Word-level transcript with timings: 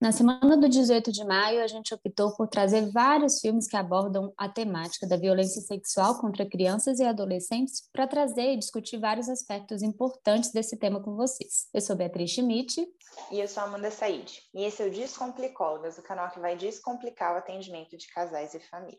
Na 0.00 0.12
semana 0.12 0.56
do 0.56 0.66
18 0.66 1.12
de 1.12 1.22
maio, 1.26 1.62
a 1.62 1.66
gente 1.66 1.92
optou 1.92 2.34
por 2.34 2.48
trazer 2.48 2.90
vários 2.90 3.38
filmes 3.38 3.68
que 3.68 3.76
abordam 3.76 4.32
a 4.34 4.48
temática 4.48 5.06
da 5.06 5.18
violência 5.18 5.60
sexual 5.60 6.18
contra 6.18 6.48
crianças 6.48 6.98
e 7.00 7.04
adolescentes 7.04 7.86
para 7.92 8.06
trazer 8.06 8.54
e 8.54 8.56
discutir 8.56 8.96
vários 8.96 9.28
aspectos 9.28 9.82
importantes 9.82 10.52
desse 10.52 10.78
tema 10.78 11.02
com 11.02 11.16
vocês. 11.16 11.68
Eu 11.74 11.82
sou 11.82 11.94
Beatriz 11.94 12.30
Schmidt. 12.30 12.82
E 13.30 13.40
eu 13.40 13.46
sou 13.46 13.62
Amanda 13.62 13.90
Said. 13.90 14.40
E 14.54 14.64
esse 14.64 14.82
é 14.82 14.86
o 14.86 14.90
Descomplicólogas, 14.90 15.98
o 15.98 16.02
canal 16.02 16.30
que 16.30 16.40
vai 16.40 16.56
descomplicar 16.56 17.34
o 17.34 17.36
atendimento 17.36 17.94
de 17.98 18.08
casais 18.08 18.54
e 18.54 18.60
famílias. 18.60 18.98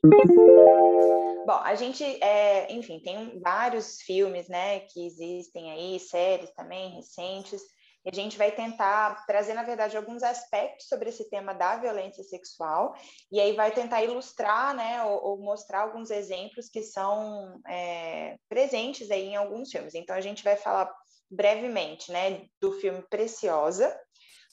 Bom, 1.48 1.62
a 1.64 1.74
gente, 1.74 2.04
é, 2.04 2.72
enfim, 2.72 3.00
tem 3.00 3.40
vários 3.40 4.00
filmes, 4.02 4.48
né, 4.48 4.82
que 4.82 5.04
existem 5.08 5.72
aí, 5.72 6.00
séries 6.00 6.54
também 6.54 6.92
recentes, 6.92 7.60
e 8.04 8.10
a 8.10 8.14
gente 8.14 8.38
vai 8.38 8.52
tentar 8.52 9.26
trazer, 9.26 9.54
na 9.54 9.64
verdade, 9.64 9.96
alguns 9.96 10.24
aspectos 10.24 10.88
sobre 10.88 11.10
esse 11.10 11.30
tema 11.30 11.54
da 11.54 11.78
violência 11.78 12.24
sexual, 12.24 12.96
e 13.32 13.40
aí 13.40 13.54
vai 13.54 13.72
tentar 13.72 14.04
ilustrar, 14.04 14.76
né, 14.76 15.04
ou, 15.04 15.24
ou 15.24 15.38
mostrar 15.38 15.82
alguns 15.82 16.10
exemplos 16.10 16.68
que 16.68 16.82
são 16.82 17.62
é, 17.68 18.38
presentes 18.50 19.12
aí 19.12 19.28
em 19.28 19.36
alguns 19.36 19.72
filmes. 19.72 19.94
Então, 19.94 20.16
a 20.16 20.22
gente 20.22 20.44
vai 20.44 20.56
falar 20.56 20.92
brevemente, 21.30 22.12
né, 22.12 22.46
do 22.60 22.74
filme 22.74 23.04
Preciosa, 23.04 23.96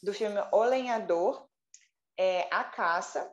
do 0.03 0.13
filme 0.13 0.39
O 0.53 0.63
Lenhador, 0.63 1.49
é, 2.19 2.47
A 2.51 2.65
Caça, 2.65 3.31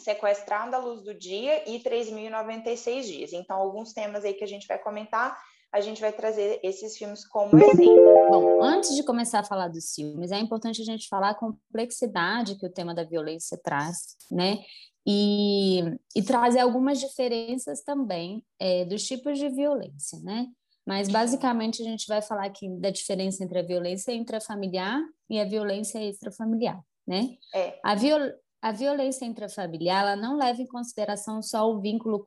Sequestrado 0.00 0.76
à 0.76 0.78
Luz 0.78 1.02
do 1.02 1.14
Dia 1.14 1.68
e 1.68 1.82
3.096 1.82 3.02
Dias. 3.02 3.32
Então, 3.32 3.56
alguns 3.56 3.92
temas 3.92 4.24
aí 4.24 4.34
que 4.34 4.44
a 4.44 4.48
gente 4.48 4.66
vai 4.66 4.78
comentar 4.78 5.36
a 5.72 5.80
gente 5.80 6.00
vai 6.00 6.12
trazer 6.12 6.60
esses 6.62 6.96
filmes 6.96 7.26
como 7.26 7.56
exemplo. 7.58 8.30
Bom, 8.30 8.62
antes 8.62 8.94
de 8.94 9.02
começar 9.02 9.40
a 9.40 9.44
falar 9.44 9.68
dos 9.68 9.92
filmes, 9.94 10.30
é 10.30 10.38
importante 10.38 10.80
a 10.80 10.84
gente 10.84 11.08
falar 11.08 11.30
a 11.30 11.34
complexidade 11.34 12.56
que 12.56 12.66
o 12.66 12.72
tema 12.72 12.94
da 12.94 13.04
violência 13.04 13.58
traz, 13.62 14.16
né? 14.30 14.58
E, 15.06 15.80
e 16.14 16.22
trazer 16.22 16.60
algumas 16.60 17.00
diferenças 17.00 17.82
também 17.82 18.44
é, 18.58 18.84
dos 18.84 19.04
tipos 19.04 19.38
de 19.38 19.48
violência, 19.48 20.18
né? 20.20 20.46
Mas 20.86 21.08
basicamente 21.08 21.82
a 21.82 21.84
gente 21.84 22.06
vai 22.06 22.22
falar 22.22 22.46
aqui 22.46 22.66
da 22.78 22.88
diferença 22.88 23.44
entre 23.44 23.58
a 23.58 23.62
violência 23.62 24.12
intrafamiliar 24.12 24.98
e 25.28 25.38
a 25.38 25.44
violência 25.44 25.98
extrafamiliar, 26.02 26.82
né? 27.06 27.36
É. 27.54 27.78
A, 27.84 27.94
viol 27.94 28.20
a 28.62 28.72
violência 28.72 29.26
intrafamiliar 29.26 30.02
ela 30.02 30.16
não 30.16 30.36
leva 30.36 30.62
em 30.62 30.66
consideração 30.66 31.42
só 31.42 31.70
o 31.70 31.80
vínculo 31.80 32.22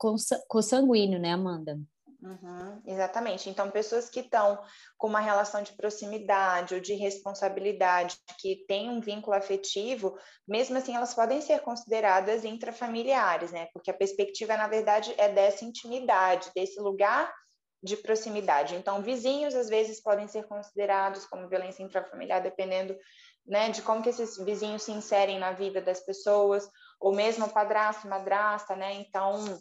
consanguíneo, 0.48 1.18
né, 1.18 1.32
Amanda? 1.32 1.80
Uhum, 2.22 2.80
exatamente. 2.86 3.50
Então, 3.50 3.68
pessoas 3.68 4.08
que 4.08 4.20
estão 4.20 4.62
com 4.96 5.08
uma 5.08 5.18
relação 5.18 5.60
de 5.60 5.72
proximidade 5.72 6.72
ou 6.72 6.80
de 6.80 6.94
responsabilidade, 6.94 8.16
que 8.38 8.64
têm 8.68 8.88
um 8.88 9.00
vínculo 9.00 9.36
afetivo, 9.36 10.16
mesmo 10.46 10.78
assim, 10.78 10.94
elas 10.94 11.12
podem 11.14 11.40
ser 11.40 11.60
consideradas 11.62 12.44
intrafamiliares, 12.44 13.50
né? 13.50 13.66
Porque 13.72 13.90
a 13.90 13.94
perspectiva, 13.94 14.56
na 14.56 14.68
verdade, 14.68 15.12
é 15.18 15.28
dessa 15.30 15.64
intimidade, 15.64 16.52
desse 16.54 16.78
lugar 16.80 17.34
de 17.82 17.96
proximidade. 17.96 18.76
Então, 18.76 19.02
vizinhos, 19.02 19.56
às 19.56 19.68
vezes, 19.68 20.00
podem 20.00 20.28
ser 20.28 20.46
considerados 20.46 21.26
como 21.26 21.48
violência 21.48 21.82
intrafamiliar, 21.82 22.40
dependendo 22.40 22.96
né, 23.44 23.70
de 23.70 23.82
como 23.82 24.00
que 24.00 24.10
esses 24.10 24.36
vizinhos 24.38 24.84
se 24.84 24.92
inserem 24.92 25.40
na 25.40 25.50
vida 25.50 25.82
das 25.82 25.98
pessoas, 25.98 26.68
ou 27.00 27.12
mesmo 27.12 27.48
padrasto, 27.48 28.06
madrasta, 28.06 28.76
né? 28.76 28.94
Então, 28.94 29.60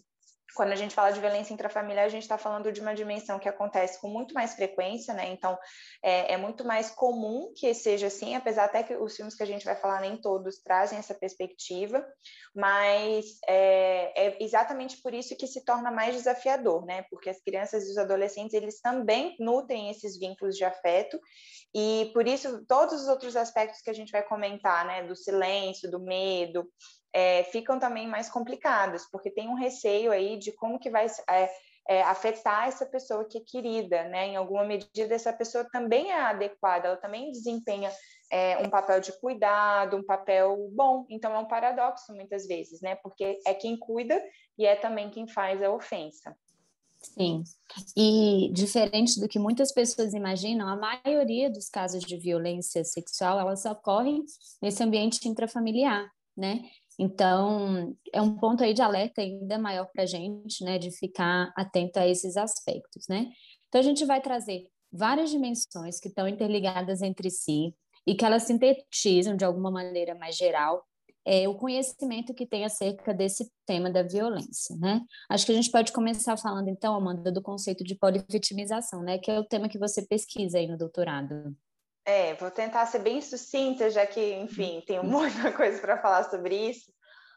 quando 0.55 0.71
a 0.71 0.75
gente 0.75 0.93
fala 0.93 1.11
de 1.11 1.19
violência 1.19 1.53
intrafamiliar, 1.53 2.05
a 2.05 2.09
gente 2.09 2.23
está 2.23 2.37
falando 2.37 2.71
de 2.71 2.81
uma 2.81 2.93
dimensão 2.93 3.39
que 3.39 3.49
acontece 3.49 3.99
com 3.99 4.07
muito 4.07 4.33
mais 4.33 4.53
frequência, 4.53 5.13
né? 5.13 5.29
Então, 5.29 5.57
é, 6.03 6.33
é, 6.33 6.37
muito 6.37 6.65
mais 6.65 6.91
comum 6.91 7.51
que 7.55 7.73
seja 7.73 8.07
assim, 8.07 8.35
apesar 8.35 8.65
até 8.65 8.83
que 8.83 8.95
os 8.95 9.15
filmes 9.15 9.35
que 9.35 9.43
a 9.43 9.45
gente 9.45 9.65
vai 9.65 9.75
falar 9.75 10.01
nem 10.01 10.17
todos 10.17 10.61
trazem 10.61 10.99
essa 10.99 11.13
perspectiva, 11.13 12.05
mas 12.55 13.25
é, 13.47 14.27
é 14.27 14.43
exatamente 14.43 15.01
por 15.01 15.13
isso 15.13 15.35
que 15.35 15.47
se 15.47 15.63
torna 15.63 15.91
mais 15.91 16.15
desafiador, 16.15 16.85
né? 16.85 17.03
Porque 17.09 17.29
as 17.29 17.41
crianças 17.41 17.87
e 17.87 17.91
os 17.91 17.97
adolescentes, 17.97 18.53
eles 18.53 18.81
também 18.81 19.35
nutrem 19.39 19.89
esses 19.89 20.17
vínculos 20.17 20.55
de 20.55 20.63
afeto 20.63 21.19
e 21.73 22.11
por 22.13 22.27
isso 22.27 22.65
todos 22.65 23.01
os 23.01 23.07
outros 23.07 23.35
aspectos 23.35 23.81
que 23.81 23.89
a 23.89 23.93
gente 23.93 24.11
vai 24.11 24.23
comentar, 24.23 24.85
né? 24.85 25.03
Do 25.03 25.15
silêncio, 25.15 25.89
do 25.89 25.99
medo, 25.99 26.69
é, 27.13 27.43
ficam 27.45 27.79
também 27.79 28.07
mais 28.07 28.29
complicadas, 28.29 29.09
porque 29.09 29.31
tem 29.31 29.49
um 29.49 29.55
receio 29.55 30.11
aí 30.11 30.37
de 30.37 30.51
como 30.51 30.79
que 30.79 30.89
vai 30.89 31.07
é, 31.29 31.49
é, 31.87 32.03
afetar 32.03 32.67
essa 32.67 32.85
pessoa 32.85 33.27
que 33.27 33.37
é 33.37 33.41
querida, 33.45 34.03
né? 34.05 34.27
Em 34.27 34.35
alguma 34.35 34.63
medida, 34.63 35.15
essa 35.15 35.33
pessoa 35.33 35.67
também 35.71 36.11
é 36.11 36.21
adequada, 36.21 36.87
ela 36.87 36.97
também 36.97 37.31
desempenha 37.31 37.91
é, 38.31 38.57
um 38.59 38.69
papel 38.69 38.99
de 38.99 39.11
cuidado, 39.19 39.97
um 39.97 40.03
papel 40.03 40.69
bom. 40.71 41.05
Então, 41.09 41.33
é 41.33 41.39
um 41.39 41.47
paradoxo 41.47 42.13
muitas 42.13 42.47
vezes, 42.47 42.81
né? 42.81 42.95
Porque 42.95 43.39
é 43.45 43.53
quem 43.53 43.77
cuida 43.77 44.21
e 44.57 44.65
é 44.65 44.75
também 44.75 45.09
quem 45.09 45.27
faz 45.27 45.61
a 45.61 45.71
ofensa. 45.71 46.35
Sim, 47.03 47.43
e 47.97 48.51
diferente 48.53 49.19
do 49.19 49.27
que 49.27 49.39
muitas 49.39 49.71
pessoas 49.71 50.13
imaginam, 50.13 50.67
a 50.67 50.75
maioria 50.75 51.49
dos 51.49 51.67
casos 51.67 52.03
de 52.03 52.15
violência 52.15 52.83
sexual, 52.83 53.39
elas 53.39 53.65
ocorrem 53.65 54.23
nesse 54.61 54.83
ambiente 54.83 55.27
intrafamiliar, 55.27 56.07
né? 56.37 56.61
Então, 56.99 57.95
é 58.13 58.21
um 58.21 58.35
ponto 58.37 58.63
aí 58.63 58.73
de 58.73 58.81
alerta 58.83 59.21
ainda 59.21 59.57
maior 59.57 59.87
para 59.91 60.03
a 60.03 60.05
gente, 60.05 60.63
né, 60.63 60.77
de 60.77 60.91
ficar 60.91 61.51
atento 61.57 61.97
a 61.97 62.07
esses 62.07 62.37
aspectos, 62.37 63.07
né? 63.09 63.31
Então, 63.67 63.81
a 63.81 63.83
gente 63.83 64.05
vai 64.05 64.21
trazer 64.21 64.67
várias 64.91 65.31
dimensões 65.31 65.99
que 65.99 66.07
estão 66.09 66.27
interligadas 66.27 67.01
entre 67.01 67.31
si 67.31 67.73
e 68.05 68.13
que 68.13 68.23
elas 68.25 68.43
sintetizam 68.43 69.35
de 69.35 69.43
alguma 69.45 69.71
maneira 69.71 70.13
mais 70.15 70.35
geral 70.35 70.83
é, 71.25 71.47
o 71.47 71.55
conhecimento 71.55 72.33
que 72.33 72.45
tem 72.45 72.65
acerca 72.65 73.13
desse 73.13 73.51
tema 73.65 73.89
da 73.89 74.03
violência, 74.03 74.75
né? 74.77 75.01
Acho 75.29 75.45
que 75.45 75.51
a 75.51 75.55
gente 75.55 75.71
pode 75.71 75.91
começar 75.91 76.35
falando, 76.37 76.67
então, 76.67 76.95
Amanda, 76.95 77.31
do 77.31 77.41
conceito 77.41 77.83
de 77.83 77.95
polivitimização, 77.95 79.03
né? 79.03 79.17
Que 79.17 79.31
é 79.31 79.39
o 79.39 79.45
tema 79.45 79.69
que 79.69 79.77
você 79.77 80.05
pesquisa 80.05 80.57
aí 80.57 80.67
no 80.67 80.77
doutorado. 80.77 81.55
É, 82.05 82.33
vou 82.35 82.49
tentar 82.49 82.85
ser 82.87 82.99
bem 82.99 83.21
sucinta, 83.21 83.89
já 83.89 84.05
que, 84.07 84.35
enfim, 84.35 84.83
tenho 84.85 85.03
muita 85.05 85.51
coisa 85.51 85.79
para 85.79 86.01
falar 86.01 86.23
sobre 86.29 86.69
isso. 86.69 86.91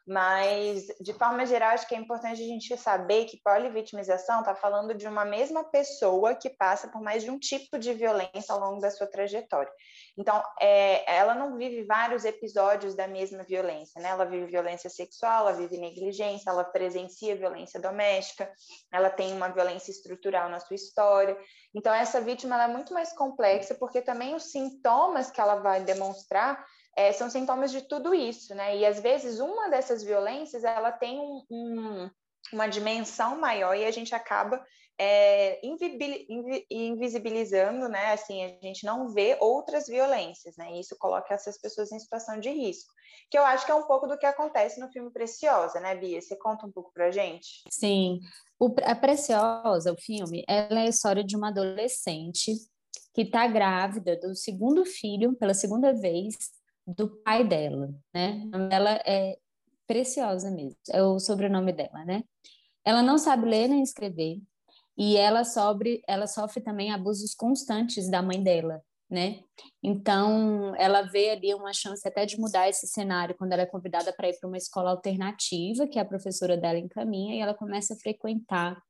Mas, 0.07 0.87
de 1.01 1.15
forma 1.15 1.47
geral, 1.47 1.71
acho 1.71 1.89
que 1.89 1.95
é 1.95 1.99
importante 1.99 2.43
a 2.43 2.47
gente 2.47 2.77
saber 2.77 3.25
que 3.25 3.41
polivitimização 3.43 4.41
está 4.41 4.55
falando 4.55 4.95
de 4.95 5.09
uma 5.09 5.25
mesma 5.25 5.65
pessoa 5.65 6.35
que 6.35 6.51
passa 6.51 6.89
por 6.89 7.01
mais 7.01 7.23
de 7.23 7.31
um 7.31 7.39
tipo 7.39 7.79
de 7.79 7.95
violência 7.95 8.53
ao 8.53 8.61
longo 8.61 8.81
da 8.81 8.91
sua 8.91 9.07
trajetória. 9.07 9.73
Então, 10.17 10.43
é, 10.61 11.11
ela 11.11 11.35
não 11.35 11.57
vive 11.57 11.85
vários 11.85 12.27
episódios 12.27 12.95
da 12.95 13.09
mesma 13.09 13.45
violência, 13.45 14.01
né? 14.01 14.11
Ela 14.11 14.27
vive 14.27 14.47
violência 14.47 14.91
sexual, 14.91 15.49
ela 15.49 15.57
vive 15.57 15.79
negligência, 15.79 16.51
ela 16.51 16.65
presencia 16.65 17.35
violência 17.35 17.81
doméstica, 17.81 18.53
ela 18.93 19.09
tem 19.09 19.33
uma 19.33 19.49
violência 19.49 19.91
estrutural 19.91 20.51
na 20.51 20.61
sua 20.61 20.77
história. 20.77 21.37
Então, 21.75 21.93
essa 21.93 22.21
vítima 22.21 22.63
é 22.63 22.69
muito 22.69 22.95
mais 22.95 23.13
complexa, 23.13 23.75
porque 23.75 24.01
também 24.01 24.35
os 24.35 24.45
sintomas 24.45 25.31
que 25.31 25.41
ela 25.41 25.57
vai 25.57 25.83
demonstrar 25.83 26.65
é, 26.97 27.13
são 27.13 27.29
sintomas 27.29 27.73
de 27.73 27.83
tudo 27.83 28.15
isso, 28.15 28.55
né? 28.55 28.77
E 28.77 28.87
às 28.87 29.01
vezes 29.01 29.41
uma 29.41 29.69
dessas 29.69 30.03
violências 30.03 30.63
ela 30.63 30.93
tem 30.93 31.19
um, 31.19 31.45
um, 31.51 32.11
uma 32.53 32.69
dimensão 32.69 33.37
maior 33.37 33.75
e 33.75 33.85
a 33.85 33.91
gente 33.91 34.15
acaba 34.15 34.65
é, 34.99 35.61
invisibilizando, 36.71 37.89
né? 37.89 38.13
Assim, 38.13 38.45
a 38.45 38.49
gente 38.63 38.85
não 38.85 39.09
vê 39.09 39.37
outras 39.41 39.87
violências, 39.87 40.57
né? 40.57 40.73
E 40.73 40.81
isso 40.81 40.97
coloca 40.99 41.35
essas 41.35 41.61
pessoas 41.61 41.91
em 41.93 41.99
situação 41.99 42.39
de 42.39 42.51
risco. 42.51 42.93
Que 43.31 43.39
eu 43.39 43.45
acho 43.45 43.67
que 43.67 43.73
é 43.73 43.75
um 43.75 43.87
pouco 43.87 44.07
do 44.07 44.19
que 44.19 44.27
acontece 44.27 44.79
no 44.81 44.91
filme 44.91 45.11
Preciosa, 45.11 45.81
né, 45.81 45.95
Bia? 45.97 46.21
Você 46.21 46.37
conta 46.37 46.67
um 46.67 46.71
pouco 46.71 46.93
pra 46.93 47.11
gente? 47.11 47.63
Sim. 47.71 48.21
O, 48.59 48.75
a 48.85 48.95
Preciosa, 48.95 49.93
o 49.93 50.01
filme, 50.01 50.45
ela 50.49 50.81
é 50.81 50.85
a 50.85 50.89
história 50.89 51.25
de 51.25 51.37
uma 51.37 51.49
adolescente 51.49 52.53
que 53.13 53.23
está 53.23 53.47
grávida 53.47 54.17
do 54.17 54.35
segundo 54.35 54.85
filho 54.85 55.35
pela 55.37 55.55
segunda 55.55 55.93
vez 55.93 56.37
do 56.87 57.09
pai 57.23 57.47
dela, 57.47 57.95
né? 58.13 58.43
Ela 58.71 59.01
é 59.07 59.39
preciosa 59.87 60.51
mesmo, 60.51 60.77
é 60.91 61.03
o 61.03 61.19
sobrenome 61.19 61.73
dela, 61.73 62.05
né? 62.05 62.25
Ela 62.85 63.03
não 63.03 63.17
sabe 63.17 63.49
ler 63.49 63.69
nem 63.69 63.83
escrever 63.83 64.41
e 64.97 65.17
ela 65.17 65.45
sofre, 65.45 66.03
ela 66.07 66.27
sofre 66.27 66.63
também 66.63 66.93
abusos 66.93 67.35
constantes 67.35 68.09
da 68.11 68.23
mãe 68.23 68.43
dela, 68.43 68.81
né? 69.11 69.41
Então, 69.83 70.75
ela 70.77 71.03
vê 71.03 71.31
ali 71.31 71.55
uma 71.55 71.73
chance 71.73 72.07
até 72.07 72.25
de 72.25 72.39
mudar 72.39 72.69
esse 72.69 72.87
cenário 72.87 73.35
quando 73.37 73.53
ela 73.53 73.63
é 73.63 73.67
convidada 73.67 74.13
para 74.13 74.29
ir 74.29 74.39
para 74.39 74.49
uma 74.49 74.57
escola 74.59 74.91
alternativa, 74.91 75.87
que 75.87 75.99
a 75.99 76.05
professora 76.05 76.57
dela 76.57 76.79
encaminha, 76.79 77.35
e 77.35 77.41
ela 77.41 77.55
começa 77.55 77.95
a 77.95 77.99
frequentar 77.99 78.81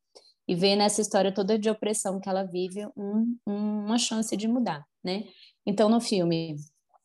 e 0.47 0.55
vê 0.55 0.77
nessa 0.77 1.01
história 1.01 1.33
toda 1.33 1.59
de 1.59 1.71
opressão 1.71 2.21
que 2.21 2.29
ela 2.29 2.45
vive 2.45 2.87
um, 2.97 3.37
uma 3.47 3.99
chance 3.99 4.37
de 4.37 4.47
mudar, 4.47 4.85
né? 5.03 5.25
Então, 5.67 5.89
no 5.89 6.01
filme, 6.01 6.57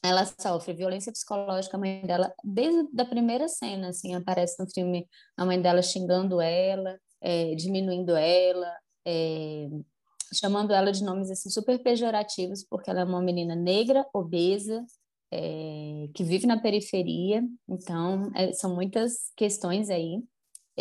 ela 0.04 0.26
sofre 0.26 0.74
violência 0.74 1.12
psicológica, 1.12 1.78
a 1.78 1.80
mãe 1.80 2.02
dela, 2.02 2.34
desde 2.44 3.02
a 3.02 3.06
primeira 3.06 3.48
cena, 3.48 3.90
assim, 3.90 4.14
aparece 4.14 4.62
no 4.62 4.70
filme 4.70 5.08
a 5.38 5.46
mãe 5.46 5.62
dela 5.62 5.82
xingando 5.82 6.42
ela, 6.42 6.98
é, 7.22 7.54
diminuindo 7.56 8.16
ela, 8.16 8.74
é, 9.10 9.70
chamando 10.34 10.72
ela 10.72 10.92
de 10.92 11.04
nomes 11.04 11.32
assim 11.32 11.50
super 11.50 11.82
pejorativos, 11.82 12.64
porque 12.64 12.90
ela 12.90 13.02
é 13.02 13.04
uma 13.04 13.22
menina 13.22 13.56
negra, 13.56 14.06
obesa, 14.14 14.86
é, 15.32 16.10
que 16.14 16.24
vive 16.24 16.46
na 16.46 16.60
periferia, 16.60 17.44
então 17.68 18.32
é, 18.36 18.54
são 18.54 18.76
muitas 18.76 19.32
questões 19.36 19.90
aí. 19.90 20.22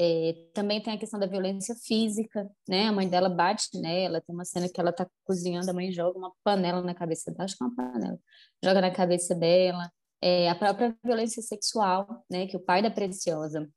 É, 0.01 0.33
também 0.55 0.81
tem 0.81 0.95
a 0.95 0.99
questão 0.99 1.19
da 1.19 1.27
violência 1.27 1.75
física, 1.75 2.49
né? 2.69 2.87
A 2.87 2.93
mãe 2.93 3.09
dela 3.09 3.29
bate 3.29 3.69
nela, 3.81 4.21
tem 4.21 4.33
uma 4.33 4.45
cena 4.45 4.69
que 4.69 4.81
ela 4.81 4.93
tá 4.93 5.09
cozinhando, 5.25 5.69
a 5.71 5.75
mãe 5.75 5.91
joga 5.91 6.17
uma 6.17 6.33
panela 6.45 6.83
na 6.83 6.95
cabeça 6.95 7.33
dela, 7.33 7.45
acho 7.45 7.57
que 7.57 7.65
é 7.65 7.67
uma 7.67 7.75
panela, 7.75 8.19
joga 8.63 8.81
na 8.81 8.91
cabeça 8.93 9.35
dela. 9.35 9.91
É, 10.23 10.49
a 10.51 10.55
própria 10.55 10.97
violência 11.05 11.43
sexual, 11.43 12.25
né? 12.31 12.47
Que 12.47 12.57
o 12.57 12.61
pai 12.61 12.83
da 12.83 12.91
Preciosa, 12.91 13.69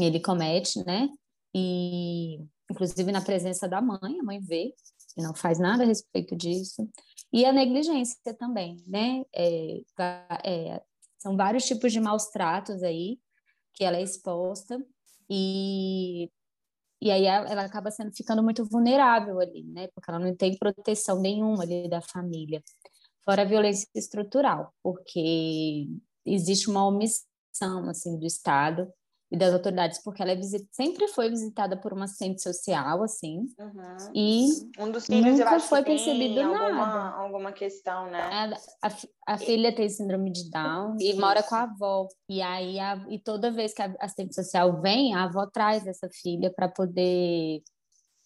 ele 0.00 0.20
comete, 0.20 0.84
né? 0.84 1.08
E, 1.54 2.38
inclusive, 2.72 3.12
na 3.12 3.20
presença 3.20 3.68
da 3.68 3.80
mãe, 3.80 4.18
a 4.18 4.22
mãe 4.22 4.40
vê 4.40 4.74
e 5.16 5.22
não 5.22 5.34
faz 5.34 5.58
nada 5.58 5.84
a 5.84 5.86
respeito 5.86 6.34
disso. 6.34 6.88
E 7.32 7.44
a 7.44 7.52
negligência 7.52 8.34
também, 8.34 8.82
né? 8.86 9.22
É, 9.34 9.82
é, 10.44 10.82
são 11.18 11.36
vários 11.36 11.64
tipos 11.64 11.92
de 11.92 12.00
maus 12.00 12.26
tratos 12.26 12.82
aí 12.82 13.18
que 13.74 13.84
ela 13.84 13.96
é 13.96 14.02
exposta 14.02 14.84
e, 15.30 16.30
e 17.00 17.10
aí 17.10 17.24
ela 17.24 17.64
acaba 17.64 17.90
sendo 17.90 18.12
ficando 18.14 18.42
muito 18.42 18.64
vulnerável 18.64 19.38
ali, 19.40 19.64
né? 19.64 19.88
Porque 19.94 20.10
ela 20.10 20.18
não 20.18 20.34
tem 20.34 20.58
proteção 20.58 21.20
nenhuma 21.20 21.62
ali 21.62 21.88
da 21.88 22.00
família. 22.00 22.62
Fora 23.24 23.42
a 23.42 23.46
violência 23.46 23.88
estrutural, 23.94 24.74
porque 24.82 25.86
existe 26.24 26.68
uma 26.68 26.86
omissão 26.86 27.88
assim 27.88 28.18
do 28.18 28.26
Estado 28.26 28.92
e 29.32 29.36
das 29.36 29.54
autoridades, 29.54 29.98
porque 29.98 30.20
ela 30.20 30.32
é 30.32 30.36
visit... 30.36 30.68
sempre 30.70 31.08
foi 31.08 31.30
visitada 31.30 31.74
por 31.74 31.94
uma 31.94 32.04
assistente 32.04 32.42
social, 32.42 33.02
assim, 33.02 33.46
uhum. 33.58 34.12
e 34.14 34.46
um 34.78 34.92
dos 34.92 35.06
filhos 35.06 35.38
nunca 35.38 35.58
foi 35.58 35.82
percebido 35.82 36.38
alguma, 36.38 36.70
nada. 36.70 37.16
Alguma 37.16 37.52
questão, 37.52 38.10
né? 38.10 38.20
A, 38.20 38.88
a, 38.88 38.92
a 39.28 39.38
filha 39.38 39.74
tem 39.74 39.88
síndrome 39.88 40.30
de 40.30 40.50
Down 40.50 40.98
e 41.00 41.14
mora 41.14 41.42
com 41.42 41.54
a 41.54 41.62
avó. 41.62 42.06
E 42.28 42.42
aí, 42.42 42.78
a, 42.78 43.06
e 43.08 43.18
toda 43.18 43.50
vez 43.50 43.72
que 43.72 43.80
a 43.80 43.96
assistente 44.00 44.34
social 44.34 44.82
vem, 44.82 45.14
a 45.14 45.24
avó 45.24 45.46
traz 45.46 45.86
essa 45.86 46.10
filha 46.10 46.52
para 46.54 46.68
poder 46.68 47.62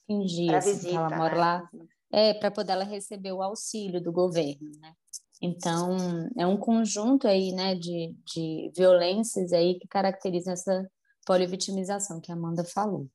fingir 0.08 0.52
assim, 0.56 0.72
visita, 0.72 0.88
que 0.88 0.96
ela 0.96 1.16
mora 1.16 1.34
né? 1.34 1.40
lá. 1.40 1.70
É, 2.12 2.34
para 2.34 2.50
poder 2.50 2.72
ela 2.72 2.84
receber 2.84 3.30
o 3.30 3.42
auxílio 3.42 4.02
do 4.02 4.10
governo, 4.10 4.70
né? 4.80 4.92
Então, 5.40 5.96
é 6.36 6.46
um 6.46 6.56
conjunto 6.56 7.28
aí, 7.28 7.52
né, 7.52 7.74
de, 7.74 8.14
de 8.24 8.72
violências 8.74 9.52
aí 9.52 9.78
que 9.78 9.86
caracterizam 9.86 10.54
essa 10.54 10.88
polivitimização 11.26 12.20
que 12.20 12.32
a 12.32 12.34
Amanda 12.34 12.64
falou. 12.64 13.06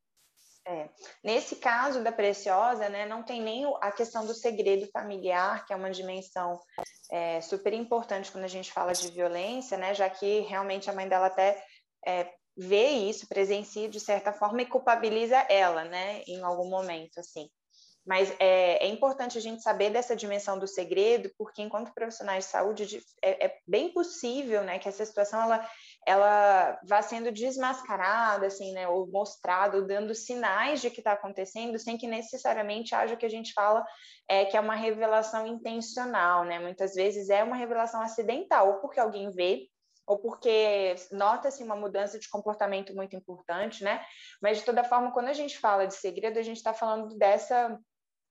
É. 0.67 0.89
Nesse 1.23 1.55
caso 1.55 2.03
da 2.03 2.11
Preciosa, 2.11 2.87
né, 2.87 3.07
não 3.07 3.23
tem 3.23 3.41
nem 3.41 3.65
a 3.81 3.91
questão 3.91 4.25
do 4.27 4.33
segredo 4.33 4.87
familiar, 4.91 5.65
que 5.65 5.73
é 5.73 5.75
uma 5.75 5.89
dimensão 5.89 6.59
é, 7.11 7.41
super 7.41 7.73
importante 7.73 8.31
quando 8.31 8.43
a 8.43 8.49
gente 8.49 8.71
fala 8.71 8.93
de 8.93 9.09
violência, 9.09 9.75
né, 9.75 9.95
já 9.95 10.07
que 10.07 10.41
realmente 10.41 10.87
a 10.87 10.93
mãe 10.93 11.07
dela 11.09 11.27
até 11.27 11.63
é, 12.05 12.31
vê 12.55 12.89
isso, 12.89 13.27
presencia 13.27 13.89
de 13.89 13.99
certa 13.99 14.31
forma 14.31 14.61
e 14.61 14.67
culpabiliza 14.67 15.37
ela, 15.49 15.83
né, 15.85 16.21
em 16.27 16.43
algum 16.43 16.69
momento, 16.69 17.19
assim. 17.19 17.49
Mas 18.05 18.31
é, 18.39 18.83
é, 18.83 18.87
importante 18.87 19.37
a 19.37 19.41
gente 19.41 19.61
saber 19.61 19.91
dessa 19.91 20.15
dimensão 20.15 20.57
do 20.57 20.67
segredo, 20.67 21.31
porque 21.37 21.61
enquanto 21.61 21.93
profissionais 21.93 22.45
de 22.45 22.51
saúde 22.51 23.03
é, 23.21 23.45
é, 23.45 23.59
bem 23.67 23.93
possível, 23.93 24.63
né, 24.63 24.79
que 24.79 24.89
essa 24.89 25.05
situação 25.05 25.41
ela, 25.41 25.67
ela 26.07 26.80
vá 26.83 27.01
sendo 27.01 27.31
desmascarada, 27.31 28.48
assim, 28.48 28.74
né, 28.74 28.88
ou 28.88 29.07
mostrado, 29.07 29.86
dando 29.86 30.15
sinais 30.15 30.81
de 30.81 30.89
que 30.89 31.00
está 31.00 31.12
acontecendo, 31.12 31.77
sem 31.77 31.98
que 31.98 32.07
necessariamente 32.07 32.95
haja 32.95 33.13
o 33.13 33.18
que 33.18 33.25
a 33.25 33.30
gente 33.30 33.53
fala 33.53 33.86
é 34.27 34.45
que 34.45 34.57
é 34.57 34.59
uma 34.59 34.75
revelação 34.75 35.45
intencional, 35.45 36.44
né? 36.44 36.59
Muitas 36.59 36.94
vezes 36.94 37.30
é 37.30 37.44
uma 37.44 37.56
revelação 37.56 38.01
acidental, 38.01 38.68
ou 38.68 38.80
porque 38.80 39.00
alguém 39.00 39.30
vê 39.30 39.68
ou 40.07 40.18
porque 40.18 40.95
nota-se 41.12 41.63
uma 41.63 41.75
mudança 41.75 42.19
de 42.19 42.30
comportamento 42.30 42.94
muito 42.94 43.15
importante, 43.15 43.83
né? 43.83 44.03
Mas 44.42 44.57
de 44.57 44.65
toda 44.65 44.83
forma, 44.83 45.12
quando 45.13 45.27
a 45.27 45.33
gente 45.33 45.57
fala 45.57 45.86
de 45.86 45.94
segredo, 45.94 46.38
a 46.38 46.42
gente 46.42 46.57
está 46.57 46.74
falando 46.74 47.15
dessa 47.18 47.80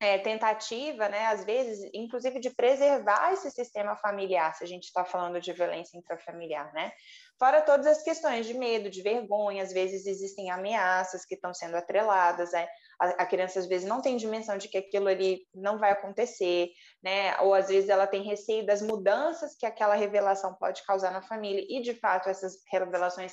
é, 0.01 0.19
tentativa, 0.19 1.09
né, 1.09 1.27
às 1.27 1.45
vezes, 1.45 1.89
inclusive 1.93 2.41
de 2.41 2.51
preservar 2.51 3.33
esse 3.33 3.51
sistema 3.51 3.95
familiar, 3.97 4.55
se 4.55 4.65
a 4.65 4.67
gente 4.67 4.85
está 4.85 5.05
falando 5.05 5.41
de 5.41 5.53
violência 5.53 5.99
intrafamiliar, 5.99 6.73
né? 6.73 6.91
Fora 7.39 7.61
todas 7.61 7.87
as 7.87 8.03
questões 8.03 8.47
de 8.47 8.55
medo, 8.55 8.91
de 8.91 9.03
vergonha, 9.03 9.63
às 9.63 9.73
vezes 9.73 10.07
existem 10.07 10.51
ameaças 10.51 11.25
que 11.25 11.35
estão 11.35 11.53
sendo 11.53 11.77
atreladas, 11.77 12.53
né? 12.53 12.67
a, 13.01 13.23
a 13.23 13.27
criança 13.27 13.59
às 13.59 13.67
vezes 13.67 13.89
não 13.89 14.03
tem 14.03 14.17
dimensão 14.17 14.59
de 14.59 14.69
que 14.69 14.77
aquilo 14.77 15.09
ali 15.09 15.47
não 15.55 15.79
vai 15.79 15.91
acontecer, 15.91 16.71
né? 17.03 17.37
Ou 17.41 17.55
às 17.55 17.69
vezes 17.69 17.89
ela 17.89 18.07
tem 18.07 18.23
receio 18.23 18.65
das 18.67 18.83
mudanças 18.83 19.57
que 19.57 19.65
aquela 19.65 19.95
revelação 19.95 20.55
pode 20.55 20.85
causar 20.85 21.11
na 21.11 21.23
família, 21.23 21.65
e 21.69 21.81
de 21.81 21.95
fato 21.95 22.29
essas 22.29 22.59
revelações 22.71 23.33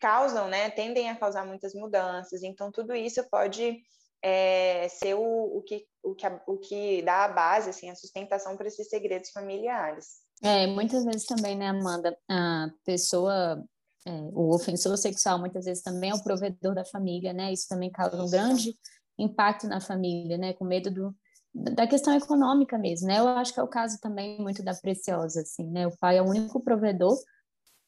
causam, 0.00 0.48
né? 0.48 0.70
Tendem 0.70 1.10
a 1.10 1.16
causar 1.16 1.44
muitas 1.44 1.74
mudanças, 1.74 2.42
então 2.44 2.70
tudo 2.70 2.94
isso 2.94 3.28
pode 3.28 3.76
é, 4.22 4.88
ser 4.88 5.14
o, 5.14 5.58
o, 5.58 5.62
que, 5.62 5.86
o, 6.02 6.14
que, 6.14 6.26
o 6.46 6.56
que 6.58 7.02
dá 7.02 7.24
a 7.24 7.28
base, 7.28 7.70
assim, 7.70 7.90
a 7.90 7.94
sustentação 7.94 8.56
para 8.56 8.68
esses 8.68 8.88
segredos 8.88 9.30
familiares. 9.30 10.20
É, 10.42 10.66
muitas 10.66 11.04
vezes 11.04 11.26
também, 11.26 11.56
né, 11.56 11.68
Amanda, 11.68 12.16
a 12.28 12.68
pessoa, 12.84 13.64
é, 14.06 14.10
o 14.32 14.54
ofensor 14.54 14.96
sexual 14.96 15.38
muitas 15.38 15.64
vezes 15.64 15.82
também 15.82 16.10
é 16.10 16.14
o 16.14 16.22
provedor 16.22 16.74
da 16.74 16.84
família, 16.84 17.32
né, 17.32 17.52
isso 17.52 17.66
também 17.68 17.90
causa 17.90 18.22
um 18.22 18.30
grande 18.30 18.74
impacto 19.18 19.66
na 19.66 19.80
família, 19.80 20.38
né, 20.38 20.52
com 20.52 20.64
medo 20.64 20.92
do, 20.92 21.14
da 21.52 21.88
questão 21.88 22.14
econômica 22.14 22.78
mesmo, 22.78 23.08
né, 23.08 23.18
eu 23.18 23.26
acho 23.26 23.52
que 23.52 23.58
é 23.58 23.62
o 23.62 23.68
caso 23.68 23.98
também 24.00 24.40
muito 24.40 24.62
da 24.62 24.74
Preciosa, 24.74 25.40
assim, 25.40 25.68
né, 25.70 25.88
o 25.88 25.98
pai 25.98 26.18
é 26.18 26.22
o 26.22 26.28
único 26.28 26.62
provedor, 26.62 27.18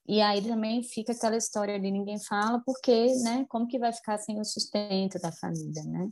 e 0.08 0.20
aí 0.20 0.42
também 0.42 0.82
fica 0.82 1.12
aquela 1.12 1.36
história 1.36 1.76
ali, 1.76 1.88
ninguém 1.88 2.18
fala, 2.18 2.60
porque, 2.66 3.14
né, 3.22 3.46
como 3.48 3.68
que 3.68 3.78
vai 3.78 3.92
ficar 3.92 4.18
sem 4.18 4.40
o 4.40 4.44
sustento 4.44 5.20
da 5.20 5.30
família, 5.30 5.84
né? 5.84 6.10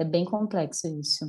É 0.00 0.04
bem 0.04 0.24
complexo 0.24 0.88
isso. 0.88 1.26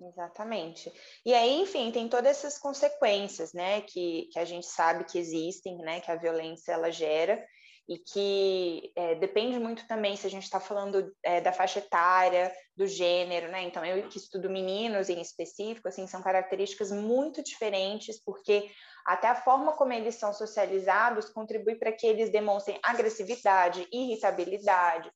Exatamente. 0.00 0.92
E 1.26 1.34
aí, 1.34 1.60
enfim, 1.60 1.90
tem 1.90 2.08
todas 2.08 2.30
essas 2.30 2.56
consequências, 2.56 3.52
né, 3.52 3.80
que, 3.80 4.28
que 4.32 4.38
a 4.38 4.44
gente 4.44 4.66
sabe 4.66 5.02
que 5.02 5.18
existem, 5.18 5.76
né, 5.78 6.00
que 6.00 6.08
a 6.08 6.14
violência 6.14 6.70
ela 6.70 6.92
gera 6.92 7.44
e 7.88 7.98
que 7.98 8.92
é, 8.94 9.16
depende 9.16 9.58
muito 9.58 9.88
também 9.88 10.14
se 10.14 10.26
a 10.26 10.30
gente 10.30 10.44
está 10.44 10.60
falando 10.60 11.12
é, 11.24 11.40
da 11.40 11.52
faixa 11.52 11.80
etária, 11.80 12.52
do 12.76 12.86
gênero, 12.86 13.50
né? 13.50 13.62
Então, 13.62 13.82
eu 13.82 14.06
que 14.08 14.18
estudo 14.18 14.50
meninos 14.50 15.08
em 15.08 15.20
específico, 15.20 15.88
assim, 15.88 16.06
são 16.06 16.22
características 16.22 16.92
muito 16.92 17.42
diferentes, 17.42 18.22
porque 18.22 18.70
até 19.06 19.26
a 19.26 19.34
forma 19.34 19.72
como 19.72 19.94
eles 19.94 20.16
são 20.16 20.34
socializados 20.34 21.30
contribui 21.30 21.76
para 21.76 21.90
que 21.90 22.06
eles 22.06 22.30
demonstrem 22.30 22.78
agressividade, 22.82 23.88
irritabilidade, 23.90 25.10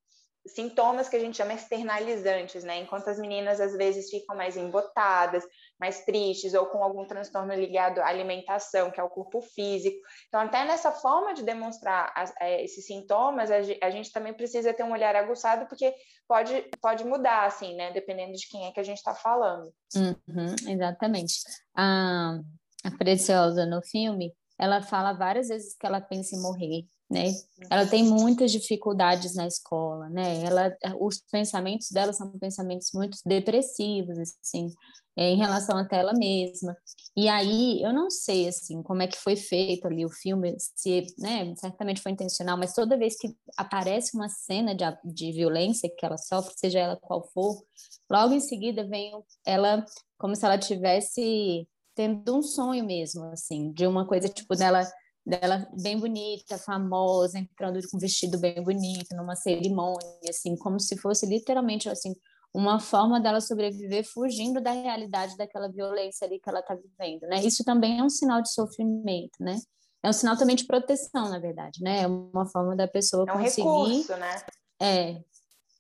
sintomas 0.47 1.09
que 1.09 1.17
a 1.17 1.21
gente 1.21 1.37
chama 1.37 1.55
externalizantes, 1.55 2.65
né? 2.65 2.79
Enquanto 2.81 3.09
as 3.09 3.19
meninas 3.19 3.61
às 3.61 3.77
vezes 3.77 4.11
ficam 4.11 4.37
mais 4.37 4.57
embotadas, 4.57 5.45
mais 5.79 6.05
tristes 6.05 6.55
ou 6.55 6.67
com 6.67 6.83
algum 6.83 7.07
transtorno 7.07 7.55
ligado 7.55 8.01
à 8.01 8.09
alimentação, 8.09 8.91
que 8.91 9.01
é 9.01 9.05
o 9.05 9.09
corpo 9.09 9.41
físico. 9.41 9.97
Então, 10.29 10.41
até 10.41 10.65
nessa 10.65 10.91
forma 10.91 11.33
de 11.33 11.45
demonstrar 11.45 12.13
as, 12.17 12.33
é, 12.41 12.65
esses 12.65 12.87
sintomas, 12.87 13.51
a, 13.51 13.91
gente 13.91 14.13
também 14.13 14.35
precisa 14.35 14.75
ter 14.75 14.83
um 14.83 14.93
olhar 14.93 15.15
aguçado, 15.15 15.67
porque 15.67 15.95
pode, 16.27 16.69
pode 16.81 17.05
mudar, 17.05 17.47
assim, 17.47 17.75
né? 17.77 17.93
Dependendo 17.93 18.33
de 18.33 18.49
quem 18.49 18.67
é 18.67 18.73
que 18.73 18.81
a 18.81 18.85
gente 18.85 18.99
está 18.99 19.15
falando. 19.15 19.73
Uhum, 19.95 20.55
exatamente. 20.69 21.35
A, 21.77 22.39
a 22.85 22.91
Preciosa 22.99 23.65
no 23.65 23.81
filme, 23.81 24.35
ela 24.59 24.83
fala 24.83 25.13
várias 25.13 25.49
vezes 25.49 25.77
que 25.77 25.87
ela 25.87 26.01
pensa 26.01 26.35
em 26.35 26.43
morrer, 26.43 26.85
né? 27.13 27.27
Ela 27.71 27.87
tem 27.87 28.03
muitas 28.05 28.51
dificuldades 28.51 29.35
na 29.35 29.47
escola, 29.47 30.09
né? 30.09 30.43
Ela, 30.43 30.75
os 30.99 31.21
pensamentos 31.31 31.91
dela 31.91 32.13
são 32.13 32.31
pensamentos 32.39 32.91
muito 32.95 33.19
depressivos, 33.27 34.17
assim, 34.19 34.73
é, 35.15 35.31
em 35.31 35.37
relação 35.37 35.77
até 35.77 35.99
ela 35.99 36.15
mesma. 36.15 36.75
E 37.15 37.29
aí, 37.29 37.83
eu 37.83 37.93
não 37.93 38.11
sei, 38.11 38.49
assim, 38.49 38.83
como 38.83 39.03
é 39.03 39.07
que 39.07 39.19
foi 39.19 39.37
feito 39.37 39.87
ali 39.87 40.07
o 40.07 40.11
filme, 40.11 40.57
se, 40.59 41.07
né, 41.19 41.55
certamente 41.57 42.01
foi 42.01 42.13
intencional, 42.13 42.57
mas 42.57 42.73
toda 42.73 42.97
vez 42.97 43.17
que 43.19 43.37
aparece 43.59 44.17
uma 44.17 44.31
cena 44.31 44.75
de, 44.75 44.85
de 45.05 45.33
violência 45.33 45.93
que 45.95 46.07
ela 46.07 46.17
sofre, 46.17 46.55
seja 46.57 46.79
ela 46.79 46.97
qual 46.97 47.29
for, 47.35 47.63
logo 48.11 48.33
em 48.33 48.41
seguida 48.41 48.89
vem 48.89 49.13
ela 49.45 49.85
como 50.17 50.35
se 50.35 50.45
ela 50.45 50.57
tivesse 50.57 51.69
tendo 51.95 52.39
um 52.39 52.43
sonho 52.43 52.85
mesmo, 52.85 53.25
assim, 53.25 53.71
de 53.73 53.87
uma 53.87 54.07
coisa 54.07 54.29
tipo 54.29 54.55
dela 54.57 54.83
dela 55.25 55.67
bem 55.81 55.99
bonita, 55.99 56.59
famosa, 56.59 57.39
entrando 57.39 57.79
com 57.89 57.97
um 57.97 58.01
vestido 58.01 58.39
bem 58.39 58.63
bonito 58.63 59.15
numa 59.17 59.37
cerimônia, 59.37 60.29
assim, 60.29 60.57
como 60.57 60.81
se 60.81 60.97
fosse 60.97 61.27
literalmente 61.27 61.89
assim 61.89 62.15
uma 62.55 62.79
forma 62.79 63.19
dela 63.19 63.41
sobreviver 63.41 64.05
fugindo 64.05 64.61
da 64.61 64.73
realidade 64.73 65.37
daquela 65.37 65.69
violência 65.69 66.27
ali 66.27 66.39
que 66.39 66.49
ela 66.49 66.61
está 66.61 66.75
vivendo, 66.75 67.23
né? 67.23 67.43
Isso 67.43 67.65
também 67.65 67.99
é 67.99 68.03
um 68.03 68.11
sinal 68.11 68.43
de 68.43 68.53
sofrimento, 68.53 69.39
né? 69.41 69.59
É 70.03 70.11
um 70.11 70.13
sinal 70.13 70.37
também 70.37 70.57
de 70.57 70.67
proteção, 70.67 71.31
na 71.31 71.39
verdade, 71.39 71.81
né? 71.81 72.03
É 72.03 72.07
uma 72.07 72.45
forma 72.47 72.77
da 72.77 72.87
pessoa 72.87 73.25
é 73.27 73.33
um 73.33 73.39
conseguir. 73.39 73.63
Recurso, 73.63 74.17
né? 74.17 74.43
É, 74.81 75.23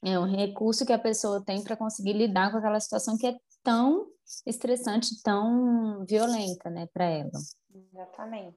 é 0.05 0.19
um 0.19 0.25
recurso 0.25 0.87
que 0.87 0.93
a 0.93 0.99
pessoa 0.99 1.45
tem 1.45 1.63
para 1.63 1.77
conseguir 1.77 2.15
lidar 2.15 2.51
com 2.51 2.57
aquela 2.57 2.81
situação 2.81 3.19
que 3.19 3.27
é 3.27 3.37
tão 3.63 4.07
estressante, 4.47 5.23
tão 5.23 6.05
violenta, 6.09 6.71
né, 6.71 6.89
para 6.93 7.05
ela. 7.05 7.31
Exatamente. 7.75 8.57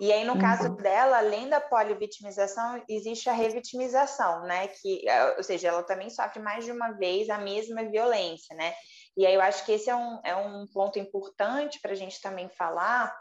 E 0.00 0.12
aí, 0.12 0.24
no 0.24 0.34
uhum. 0.34 0.40
caso 0.40 0.76
dela, 0.76 1.18
além 1.18 1.48
da 1.48 1.60
polivitimização, 1.60 2.82
existe 2.88 3.28
a 3.28 3.32
revitimização, 3.32 4.42
né? 4.42 4.68
Que, 4.68 5.08
é, 5.08 5.36
ou 5.36 5.42
seja, 5.42 5.68
ela 5.68 5.82
também 5.82 6.10
sofre 6.10 6.40
mais 6.40 6.64
de 6.64 6.72
uma 6.72 6.92
vez 6.92 7.30
a 7.30 7.38
mesma 7.38 7.84
violência, 7.84 8.54
né? 8.54 8.74
E 9.16 9.26
aí 9.26 9.34
eu 9.34 9.40
acho 9.40 9.64
que 9.64 9.72
esse 9.72 9.88
é 9.88 9.96
um, 9.96 10.20
é 10.22 10.36
um 10.36 10.66
ponto 10.66 10.98
importante 10.98 11.80
para 11.80 11.92
a 11.92 11.94
gente 11.94 12.20
também 12.20 12.50
falar, 12.50 13.14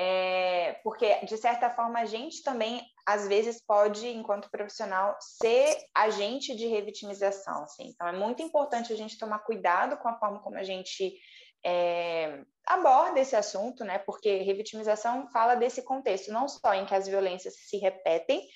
é, 0.00 0.78
porque, 0.84 1.24
de 1.24 1.36
certa 1.36 1.70
forma, 1.70 1.98
a 1.98 2.04
gente 2.04 2.42
também, 2.44 2.80
às 3.04 3.26
vezes, 3.26 3.60
pode, 3.66 4.06
enquanto 4.06 4.50
profissional, 4.50 5.16
ser 5.20 5.76
agente 5.92 6.54
de 6.54 6.68
revitimização. 6.68 7.64
Assim. 7.64 7.88
Então, 7.88 8.06
é 8.06 8.12
muito 8.12 8.40
importante 8.40 8.92
a 8.92 8.96
gente 8.96 9.18
tomar 9.18 9.40
cuidado 9.40 9.96
com 9.96 10.08
a 10.08 10.16
forma 10.16 10.40
como 10.40 10.56
a 10.56 10.62
gente 10.62 11.18
é, 11.64 12.40
aborda 12.66 13.20
esse 13.20 13.34
assunto, 13.34 13.84
né? 13.84 13.98
Porque 13.98 14.38
revitimização 14.38 15.28
fala 15.28 15.54
desse 15.54 15.82
contexto, 15.82 16.32
não 16.32 16.48
só 16.48 16.74
em 16.74 16.84
que 16.86 16.94
as 16.94 17.08
violências 17.08 17.54
se 17.54 17.78
repetem, 17.78 18.46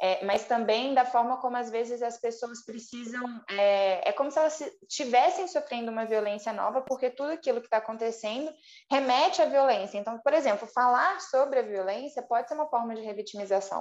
é, 0.00 0.24
mas 0.24 0.44
também 0.44 0.92
da 0.92 1.04
forma 1.04 1.40
como 1.40 1.56
às 1.56 1.70
vezes 1.70 2.02
as 2.02 2.18
pessoas 2.20 2.64
precisam. 2.64 3.22
É, 3.50 4.08
é 4.08 4.12
como 4.12 4.30
se 4.30 4.38
elas 4.38 4.60
estivessem 4.88 5.46
sofrendo 5.46 5.90
uma 5.90 6.04
violência 6.04 6.52
nova, 6.52 6.82
porque 6.82 7.10
tudo 7.10 7.30
aquilo 7.30 7.60
que 7.60 7.66
está 7.66 7.78
acontecendo 7.78 8.52
remete 8.90 9.40
à 9.40 9.46
violência. 9.46 9.98
Então, 9.98 10.18
por 10.18 10.32
exemplo, 10.32 10.66
falar 10.66 11.20
sobre 11.20 11.60
a 11.60 11.62
violência 11.62 12.22
pode 12.22 12.48
ser 12.48 12.54
uma 12.54 12.68
forma 12.68 12.94
de 12.94 13.02
revitimização. 13.02 13.80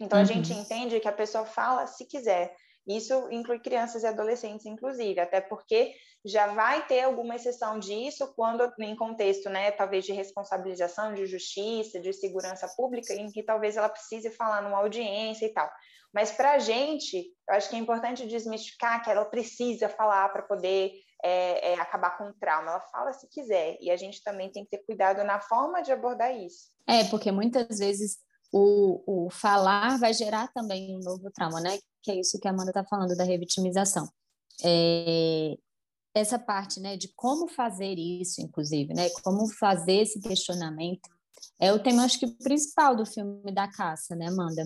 Então, 0.00 0.18
uhum. 0.18 0.24
a 0.24 0.26
gente 0.26 0.52
entende 0.52 0.98
que 0.98 1.08
a 1.08 1.12
pessoa 1.12 1.44
fala 1.44 1.86
se 1.86 2.04
quiser, 2.06 2.54
isso 2.88 3.28
inclui 3.30 3.58
crianças 3.60 4.02
e 4.02 4.06
adolescentes, 4.06 4.64
inclusive, 4.64 5.20
até 5.20 5.40
porque 5.40 5.92
já 6.24 6.46
vai 6.48 6.86
ter 6.86 7.02
alguma 7.02 7.36
exceção 7.36 7.78
disso 7.78 8.32
quando, 8.34 8.72
em 8.80 8.96
contexto, 8.96 9.50
né, 9.50 9.70
talvez 9.70 10.04
de 10.04 10.12
responsabilização, 10.12 11.12
de 11.12 11.26
justiça, 11.26 12.00
de 12.00 12.12
segurança 12.12 12.66
pública, 12.76 13.12
em 13.14 13.30
que 13.30 13.42
talvez 13.42 13.76
ela 13.76 13.88
precise 13.88 14.30
falar 14.30 14.62
numa 14.62 14.78
audiência 14.78 15.46
e 15.46 15.52
tal. 15.52 15.70
Mas 16.12 16.32
para 16.32 16.52
a 16.52 16.58
gente, 16.58 17.18
eu 17.48 17.54
acho 17.54 17.68
que 17.68 17.76
é 17.76 17.78
importante 17.78 18.26
desmistificar 18.26 19.04
que 19.04 19.10
ela 19.10 19.26
precisa 19.26 19.88
falar 19.88 20.28
para 20.30 20.42
poder 20.42 20.92
é, 21.22 21.72
é, 21.72 21.80
acabar 21.80 22.16
com 22.16 22.24
o 22.24 22.34
trauma. 22.34 22.70
Ela 22.70 22.80
fala 22.80 23.12
se 23.12 23.28
quiser, 23.28 23.76
e 23.80 23.90
a 23.90 23.96
gente 23.96 24.22
também 24.22 24.50
tem 24.50 24.64
que 24.64 24.70
ter 24.70 24.84
cuidado 24.84 25.22
na 25.24 25.40
forma 25.40 25.82
de 25.82 25.92
abordar 25.92 26.34
isso. 26.34 26.70
É, 26.86 27.04
porque 27.04 27.30
muitas 27.30 27.78
vezes 27.78 28.18
o, 28.52 29.26
o 29.26 29.30
falar 29.30 29.98
vai 29.98 30.14
gerar 30.14 30.48
também 30.52 30.96
um 30.96 31.00
novo 31.00 31.30
trauma, 31.30 31.60
né? 31.60 31.78
Que 32.08 32.12
é 32.12 32.20
isso 32.20 32.40
que 32.40 32.48
a 32.48 32.52
Amanda 32.52 32.70
está 32.70 32.82
falando 32.82 33.14
da 33.14 33.22
revitimização. 33.22 34.08
É, 34.64 35.58
essa 36.14 36.38
parte, 36.38 36.80
né, 36.80 36.96
de 36.96 37.08
como 37.08 37.46
fazer 37.46 37.98
isso, 37.98 38.40
inclusive, 38.40 38.94
né? 38.94 39.10
Como 39.22 39.46
fazer 39.46 40.00
esse 40.00 40.18
questionamento 40.18 41.06
é 41.60 41.70
o 41.70 41.78
tema, 41.78 42.04
acho 42.04 42.18
que 42.18 42.26
principal 42.26 42.96
do 42.96 43.04
filme 43.04 43.52
da 43.52 43.68
caça, 43.70 44.16
né, 44.16 44.28
Amanda? 44.28 44.64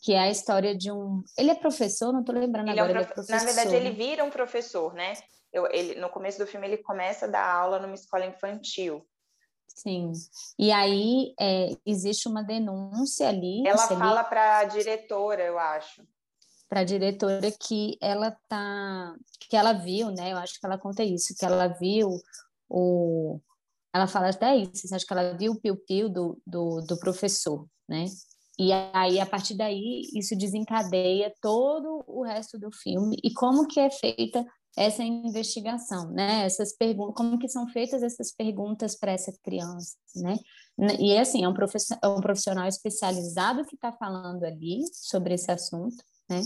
Que 0.00 0.12
é 0.12 0.20
a 0.20 0.30
história 0.30 0.78
de 0.78 0.92
um. 0.92 1.24
Ele 1.36 1.50
é 1.50 1.56
professor, 1.56 2.12
não 2.12 2.20
estou 2.20 2.36
lembrando 2.36 2.70
ele 2.70 2.78
agora. 2.78 3.00
É 3.00 3.02
um 3.02 3.06
prof... 3.06 3.30
Na 3.32 3.38
verdade, 3.38 3.74
ele 3.74 3.90
vira 3.90 4.24
um 4.24 4.30
professor, 4.30 4.94
né? 4.94 5.14
Eu, 5.52 5.66
ele, 5.72 5.98
no 6.00 6.08
começo 6.08 6.38
do 6.38 6.46
filme, 6.46 6.68
ele 6.68 6.76
começa 6.76 7.26
a 7.26 7.28
dar 7.28 7.52
aula 7.52 7.80
numa 7.80 7.96
escola 7.96 8.24
infantil. 8.24 9.04
Sim. 9.66 10.12
E 10.56 10.70
aí 10.70 11.34
é, 11.40 11.76
existe 11.84 12.28
uma 12.28 12.44
denúncia 12.44 13.28
ali. 13.28 13.66
Ela 13.66 13.88
fala 13.88 14.22
para 14.22 14.58
a 14.58 14.64
diretora, 14.64 15.42
eu 15.42 15.58
acho. 15.58 16.06
Para 16.68 16.80
a 16.80 16.84
diretora 16.84 17.50
que 17.52 17.96
ela 18.00 18.36
tá, 18.48 19.14
que 19.48 19.56
ela 19.56 19.72
viu, 19.72 20.10
né? 20.10 20.32
Eu 20.32 20.38
acho 20.38 20.58
que 20.58 20.66
ela 20.66 20.78
conta 20.78 21.04
isso, 21.04 21.34
que 21.38 21.44
ela 21.44 21.68
viu 21.68 22.20
o, 22.68 23.40
ela 23.94 24.06
fala 24.06 24.28
até 24.28 24.54
isso, 24.56 24.94
acho 24.94 25.06
que 25.06 25.12
ela 25.12 25.36
viu 25.36 25.52
o 25.52 25.60
piu-piu 25.60 26.08
do, 26.08 26.40
do, 26.46 26.82
do 26.82 26.98
professor, 26.98 27.66
né? 27.88 28.04
E 28.58 28.72
aí, 28.92 29.20
a 29.20 29.26
partir 29.26 29.54
daí, 29.54 30.02
isso 30.14 30.36
desencadeia 30.36 31.32
todo 31.42 32.04
o 32.06 32.22
resto 32.22 32.58
do 32.58 32.70
filme 32.72 33.18
e 33.22 33.32
como 33.32 33.66
que 33.66 33.78
é 33.78 33.90
feita 33.90 34.44
essa 34.76 35.02
investigação, 35.02 36.10
né? 36.10 36.44
Essas 36.44 36.74
perguntas, 36.76 37.14
como 37.16 37.38
que 37.38 37.48
são 37.48 37.66
feitas 37.68 38.02
essas 38.02 38.32
perguntas 38.32 38.94
para 38.94 39.12
essa 39.12 39.32
criança, 39.42 39.96
né? 40.14 40.36
E 40.98 41.16
assim, 41.16 41.44
é 41.44 41.48
um, 41.48 41.54
é 42.02 42.08
um 42.08 42.20
profissional 42.20 42.66
especializado 42.66 43.64
que 43.64 43.74
está 43.74 43.92
falando 43.92 44.44
ali 44.44 44.82
sobre 44.92 45.34
esse 45.34 45.50
assunto, 45.50 45.96
né? 46.28 46.42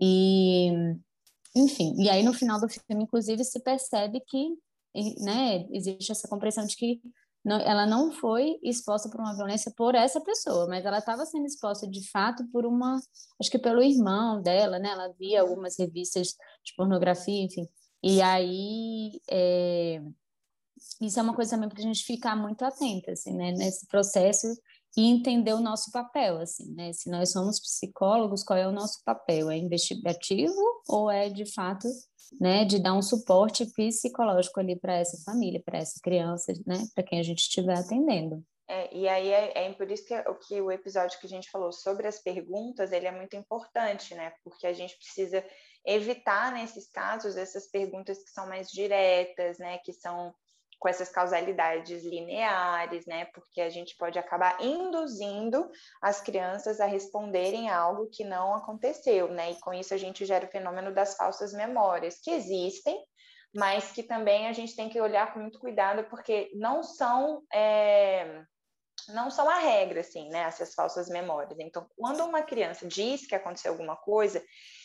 E, 0.00 0.70
enfim, 1.54 1.94
e 1.98 2.08
aí 2.08 2.22
no 2.22 2.32
final 2.32 2.60
do 2.60 2.68
filme, 2.68 3.04
inclusive, 3.04 3.44
se 3.44 3.60
percebe 3.60 4.20
que, 4.26 4.48
né, 5.20 5.66
existe 5.72 6.12
essa 6.12 6.28
compreensão 6.28 6.66
de 6.66 6.76
que 6.76 7.00
não, 7.44 7.58
ela 7.58 7.86
não 7.86 8.12
foi 8.12 8.58
exposta 8.62 9.08
por 9.08 9.20
uma 9.20 9.34
violência 9.34 9.72
por 9.74 9.94
essa 9.94 10.20
pessoa, 10.20 10.66
mas 10.68 10.84
ela 10.84 10.98
estava 10.98 11.24
sendo 11.24 11.46
exposta 11.46 11.88
de 11.88 12.08
fato 12.10 12.46
por 12.52 12.66
uma, 12.66 13.00
acho 13.40 13.50
que 13.50 13.58
pelo 13.58 13.82
irmão 13.82 14.42
dela, 14.42 14.78
né? 14.78 14.90
Ela 14.90 15.08
via 15.18 15.40
algumas 15.40 15.78
revistas 15.78 16.28
de 16.64 16.74
pornografia, 16.76 17.42
enfim. 17.42 17.66
E 18.02 18.20
aí 18.20 19.20
é, 19.30 20.02
isso 21.00 21.18
é 21.18 21.22
uma 21.22 21.34
coisa 21.34 21.52
também 21.52 21.68
para 21.68 21.78
a 21.78 21.82
gente 21.82 22.04
ficar 22.04 22.36
muito 22.36 22.62
atenta, 22.62 23.12
assim, 23.12 23.34
né? 23.34 23.52
Nesse 23.52 23.86
processo 23.86 24.46
e 24.96 25.08
entender 25.08 25.52
o 25.52 25.60
nosso 25.60 25.90
papel, 25.92 26.38
assim, 26.40 26.74
né? 26.74 26.92
Se 26.92 27.08
nós 27.10 27.32
somos 27.32 27.60
psicólogos, 27.60 28.42
qual 28.42 28.58
é 28.58 28.66
o 28.66 28.72
nosso 28.72 29.02
papel? 29.04 29.50
É 29.50 29.56
investigativo 29.56 30.60
ou 30.88 31.10
é 31.10 31.28
de 31.28 31.46
fato 31.46 31.88
né, 32.38 32.64
de 32.64 32.78
dar 32.78 32.94
um 32.94 33.02
suporte 33.02 33.66
psicológico 33.66 34.60
ali 34.60 34.78
para 34.78 34.96
essa 34.96 35.16
família, 35.24 35.62
para 35.64 35.78
essa 35.78 35.98
criança, 36.02 36.52
né, 36.66 36.86
para 36.94 37.02
quem 37.02 37.18
a 37.18 37.22
gente 37.22 37.40
estiver 37.40 37.76
atendendo. 37.76 38.44
É, 38.68 38.94
e 38.94 39.08
aí 39.08 39.30
é, 39.30 39.66
é, 39.66 39.72
por 39.72 39.90
isso 39.90 40.06
que, 40.06 40.14
o 40.14 40.34
que 40.36 40.60
o 40.60 40.70
episódio 40.70 41.18
que 41.18 41.26
a 41.26 41.30
gente 41.30 41.50
falou 41.50 41.72
sobre 41.72 42.06
as 42.06 42.20
perguntas, 42.20 42.92
ele 42.92 43.06
é 43.06 43.10
muito 43.10 43.34
importante, 43.34 44.14
né, 44.14 44.32
porque 44.44 44.66
a 44.66 44.72
gente 44.72 44.96
precisa 44.96 45.44
evitar 45.84 46.52
nesses 46.52 46.88
casos 46.88 47.36
essas 47.36 47.68
perguntas 47.68 48.22
que 48.22 48.30
são 48.30 48.46
mais 48.46 48.68
diretas, 48.68 49.58
né, 49.58 49.78
que 49.78 49.92
são 49.92 50.32
com 50.80 50.88
essas 50.88 51.10
causalidades 51.10 52.02
lineares, 52.02 53.04
né? 53.06 53.26
Porque 53.26 53.60
a 53.60 53.68
gente 53.68 53.94
pode 53.96 54.18
acabar 54.18 54.60
induzindo 54.60 55.70
as 56.00 56.22
crianças 56.22 56.80
a 56.80 56.86
responderem 56.86 57.68
algo 57.68 58.08
que 58.10 58.24
não 58.24 58.54
aconteceu, 58.54 59.28
né? 59.28 59.52
E 59.52 59.60
com 59.60 59.74
isso 59.74 59.92
a 59.92 59.98
gente 59.98 60.24
gera 60.24 60.46
o 60.46 60.50
fenômeno 60.50 60.92
das 60.92 61.14
falsas 61.16 61.52
memórias, 61.52 62.18
que 62.18 62.30
existem, 62.30 62.98
mas 63.54 63.92
que 63.92 64.02
também 64.02 64.48
a 64.48 64.52
gente 64.54 64.74
tem 64.74 64.88
que 64.88 65.00
olhar 65.00 65.34
com 65.34 65.40
muito 65.40 65.60
cuidado, 65.60 66.04
porque 66.04 66.50
não 66.54 66.82
são. 66.82 67.42
É 67.52 68.42
não 69.08 69.30
são 69.30 69.48
a 69.48 69.58
regra, 69.58 70.00
assim, 70.00 70.28
né, 70.28 70.40
essas 70.40 70.74
falsas 70.74 71.08
memórias. 71.08 71.58
Então, 71.58 71.86
quando 71.96 72.24
uma 72.24 72.42
criança 72.42 72.86
diz 72.86 73.26
que 73.26 73.34
aconteceu 73.34 73.72
alguma 73.72 73.96
coisa, 73.96 74.44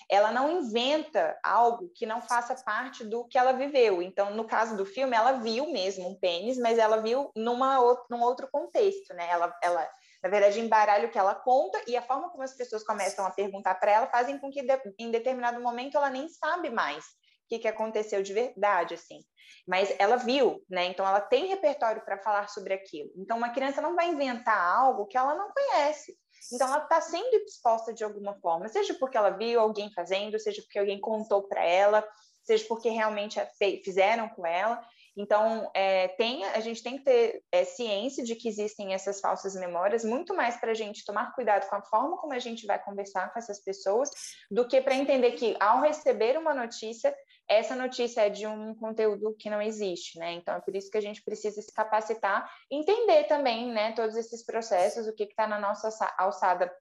ela 0.09 0.31
não 0.31 0.59
inventa 0.59 1.38
algo 1.43 1.89
que 1.95 2.05
não 2.05 2.21
faça 2.21 2.55
parte 2.63 3.03
do 3.03 3.27
que 3.27 3.38
ela 3.38 3.53
viveu. 3.53 4.01
Então, 4.01 4.31
no 4.31 4.45
caso 4.45 4.77
do 4.77 4.85
filme, 4.85 5.15
ela 5.15 5.33
viu 5.33 5.71
mesmo 5.71 6.09
um 6.09 6.19
pênis, 6.19 6.57
mas 6.57 6.77
ela 6.77 7.01
viu 7.01 7.31
numa, 7.35 7.77
num 8.09 8.21
outro 8.21 8.47
contexto, 8.51 9.13
né? 9.13 9.27
Ela, 9.29 9.55
ela, 9.63 9.89
na 10.24 10.29
verdade, 10.29 10.59
embaralha 10.59 11.07
o 11.07 11.12
que 11.12 11.17
ela 11.17 11.33
conta 11.33 11.81
e 11.88 11.97
a 11.97 12.01
forma 12.01 12.29
como 12.29 12.43
as 12.43 12.55
pessoas 12.55 12.83
começam 12.83 13.25
a 13.25 13.31
perguntar 13.31 13.75
para 13.75 13.91
ela 13.91 14.07
fazem 14.07 14.38
com 14.38 14.51
que, 14.51 14.65
em 15.00 15.12
determinado 15.12 15.59
momento, 15.62 15.97
ela 15.97 16.09
nem 16.09 16.29
sabe 16.29 16.69
mais 16.69 17.03
o 17.05 17.47
que, 17.50 17.59
que 17.59 17.67
aconteceu 17.67 18.21
de 18.21 18.33
verdade, 18.33 18.93
assim. 18.93 19.19
Mas 19.67 19.93
ela 20.00 20.17
viu, 20.17 20.63
né? 20.69 20.85
Então, 20.85 21.05
ela 21.05 21.21
tem 21.21 21.47
repertório 21.47 22.03
para 22.03 22.21
falar 22.21 22.50
sobre 22.50 22.74
aquilo. 22.74 23.09
Então, 23.15 23.38
uma 23.38 23.50
criança 23.50 23.81
não 23.81 23.95
vai 23.95 24.07
inventar 24.07 24.59
algo 24.59 25.07
que 25.07 25.17
ela 25.17 25.33
não 25.33 25.51
conhece. 25.51 26.15
Então, 26.51 26.67
ela 26.67 26.83
está 26.83 27.01
sendo 27.01 27.35
exposta 27.45 27.93
de 27.93 28.03
alguma 28.03 28.35
forma, 28.39 28.67
seja 28.67 28.93
porque 28.93 29.17
ela 29.17 29.31
viu 29.31 29.59
alguém 29.59 29.91
fazendo, 29.93 30.39
seja 30.39 30.61
porque 30.61 30.79
alguém 30.79 30.99
contou 30.99 31.43
para 31.43 31.63
ela, 31.63 32.07
seja 32.43 32.65
porque 32.67 32.89
realmente 32.89 33.39
fizeram 33.83 34.29
com 34.29 34.45
ela. 34.45 34.81
Então, 35.17 35.71
é, 35.73 36.09
tem, 36.09 36.43
a 36.43 36.59
gente 36.59 36.83
tem 36.83 36.97
que 36.97 37.05
ter 37.05 37.41
é, 37.49 37.63
ciência 37.63 38.23
de 38.23 38.35
que 38.35 38.49
existem 38.49 38.93
essas 38.93 39.21
falsas 39.21 39.55
memórias, 39.55 40.03
muito 40.03 40.35
mais 40.35 40.57
para 40.57 40.71
a 40.71 40.73
gente 40.75 41.05
tomar 41.05 41.33
cuidado 41.33 41.69
com 41.69 41.75
a 41.75 41.81
forma 41.81 42.17
como 42.17 42.33
a 42.33 42.39
gente 42.39 42.65
vai 42.65 42.77
conversar 42.83 43.31
com 43.31 43.39
essas 43.39 43.63
pessoas, 43.63 44.09
do 44.51 44.67
que 44.67 44.81
para 44.81 44.93
entender 44.93 45.31
que, 45.31 45.55
ao 45.59 45.81
receber 45.81 46.37
uma 46.37 46.53
notícia, 46.53 47.15
essa 47.47 47.75
notícia 47.75 48.21
é 48.21 48.29
de 48.29 48.47
um 48.47 48.73
conteúdo 48.75 49.35
que 49.37 49.49
não 49.49 49.61
existe, 49.61 50.17
né? 50.17 50.33
Então 50.33 50.55
é 50.55 50.61
por 50.61 50.75
isso 50.75 50.89
que 50.89 50.97
a 50.97 51.01
gente 51.01 51.23
precisa 51.23 51.61
se 51.61 51.71
capacitar, 51.71 52.49
entender 52.71 53.25
também, 53.25 53.71
né, 53.71 53.91
todos 53.93 54.15
esses 54.15 54.43
processos, 54.43 55.07
o 55.07 55.13
que 55.13 55.23
está 55.23 55.47
na 55.47 55.59
nossa 55.59 55.89
alçada 56.17 56.71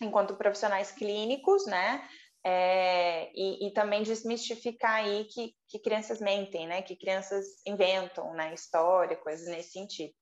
enquanto 0.00 0.36
profissionais 0.36 0.90
clínicos, 0.90 1.66
né? 1.66 2.06
É, 2.44 3.30
e, 3.34 3.66
e, 3.66 3.72
também 3.72 4.04
desmistificar 4.04 4.94
aí 4.94 5.24
que, 5.24 5.52
que 5.68 5.80
crianças 5.80 6.20
mentem, 6.20 6.66
né? 6.66 6.80
Que 6.80 6.94
crianças 6.94 7.44
inventam, 7.66 8.32
né? 8.34 8.54
História, 8.54 9.16
coisas 9.16 9.48
nesse 9.48 9.72
sentido. 9.72 10.14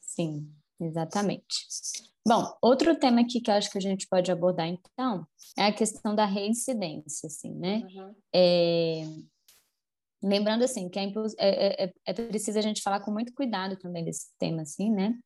Sim, 0.00 0.50
exatamente. 0.84 1.66
Bom, 2.26 2.56
outro 2.62 2.94
tema 2.98 3.20
aqui 3.20 3.40
que 3.40 3.50
eu 3.50 3.54
acho 3.54 3.70
que 3.70 3.78
a 3.78 3.80
gente 3.80 4.06
pode 4.08 4.30
abordar, 4.30 4.68
então, 4.68 5.26
é 5.58 5.66
a 5.66 5.72
questão 5.72 6.14
da 6.14 6.24
reincidência, 6.24 7.26
assim, 7.26 7.52
né? 7.54 7.82
Uhum. 7.94 8.14
É... 8.34 9.02
Lembrando, 10.22 10.62
assim, 10.62 10.88
que 10.88 11.00
é, 11.00 11.04
é, 11.38 11.84
é, 11.84 11.92
é, 12.06 12.12
preciso 12.12 12.56
a 12.56 12.62
gente 12.62 12.80
falar 12.80 13.00
com 13.00 13.10
muito 13.10 13.34
cuidado 13.34 13.76
também 13.76 14.04
desse 14.04 14.28
tema, 14.38 14.62
assim, 14.62 14.88
né? 14.88 15.18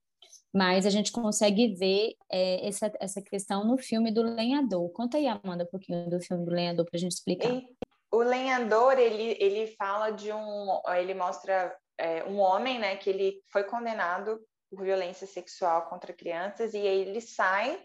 mas 0.56 0.86
a 0.86 0.90
gente 0.90 1.12
consegue 1.12 1.74
ver 1.74 2.14
é, 2.32 2.66
essa, 2.66 2.90
essa 2.98 3.20
questão 3.20 3.62
no 3.62 3.76
filme 3.76 4.10
do 4.10 4.22
Lenhador. 4.22 4.90
Conta 4.90 5.18
aí, 5.18 5.26
Amanda, 5.26 5.64
um 5.64 5.70
pouquinho 5.70 6.08
do 6.08 6.18
filme 6.18 6.46
do 6.46 6.50
Lenhador 6.50 6.86
para 6.86 6.96
a 6.96 6.98
gente 6.98 7.12
explicar. 7.12 7.52
E, 7.52 7.62
o 8.10 8.22
Lenhador, 8.22 8.98
ele, 8.98 9.36
ele 9.38 9.66
fala 9.76 10.12
de 10.12 10.32
um... 10.32 10.80
Ele 10.96 11.12
mostra 11.12 11.76
é, 11.98 12.24
um 12.24 12.38
homem, 12.38 12.78
né, 12.78 12.96
que 12.96 13.10
ele 13.10 13.42
foi 13.52 13.64
condenado 13.64 14.40
por 14.70 14.84
violência 14.84 15.26
sexual 15.26 15.88
contra 15.88 16.12
crianças 16.12 16.74
e 16.74 16.78
aí 16.78 17.00
ele 17.00 17.20
sai 17.20 17.80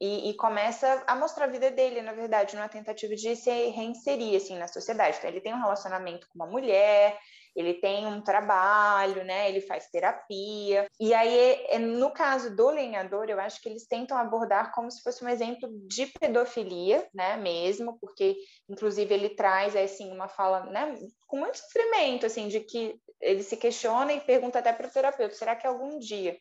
e, 0.00 0.30
e, 0.30 0.34
começa 0.34 1.04
a 1.06 1.14
mostrar 1.14 1.44
a 1.44 1.50
vida 1.50 1.70
dele, 1.70 2.00
na 2.00 2.12
verdade, 2.14 2.56
numa 2.56 2.68
tentativa 2.68 3.14
de 3.14 3.36
se 3.36 3.50
reinserir 3.70 4.36
assim 4.36 4.56
na 4.56 4.66
sociedade. 4.66 5.18
Então, 5.18 5.28
ele 5.28 5.42
tem 5.42 5.52
um 5.52 5.60
relacionamento 5.60 6.26
com 6.28 6.36
uma 6.36 6.46
mulher, 6.46 7.18
ele 7.54 7.74
tem 7.74 8.06
um 8.06 8.20
trabalho, 8.20 9.24
né? 9.24 9.48
Ele 9.48 9.60
faz 9.60 9.88
terapia. 9.88 10.86
E 10.98 11.14
aí, 11.14 11.64
é, 11.68 11.78
no 11.78 12.10
caso 12.10 12.54
do 12.54 12.70
lenhador, 12.70 13.26
eu 13.28 13.40
acho 13.40 13.60
que 13.60 13.68
eles 13.68 13.86
tentam 13.86 14.16
abordar 14.16 14.72
como 14.72 14.90
se 14.90 15.02
fosse 15.02 15.24
um 15.24 15.28
exemplo 15.28 15.68
de 15.86 16.06
pedofilia, 16.06 17.08
né? 17.14 17.36
Mesmo, 17.36 17.98
porque, 18.00 18.36
inclusive, 18.68 19.14
ele 19.14 19.30
traz 19.30 19.76
assim 19.76 20.12
uma 20.12 20.28
fala, 20.28 20.66
né? 20.66 20.98
Com 21.26 21.38
muito 21.38 21.58
sofrimento, 21.58 22.26
assim, 22.26 22.48
de 22.48 22.60
que 22.60 22.96
ele 23.20 23.42
se 23.42 23.56
questiona 23.56 24.12
e 24.12 24.20
pergunta 24.20 24.58
até 24.58 24.72
para 24.72 24.86
o 24.86 24.90
terapeuta: 24.90 25.34
será 25.34 25.54
que 25.54 25.66
algum 25.66 25.98
dia 25.98 26.36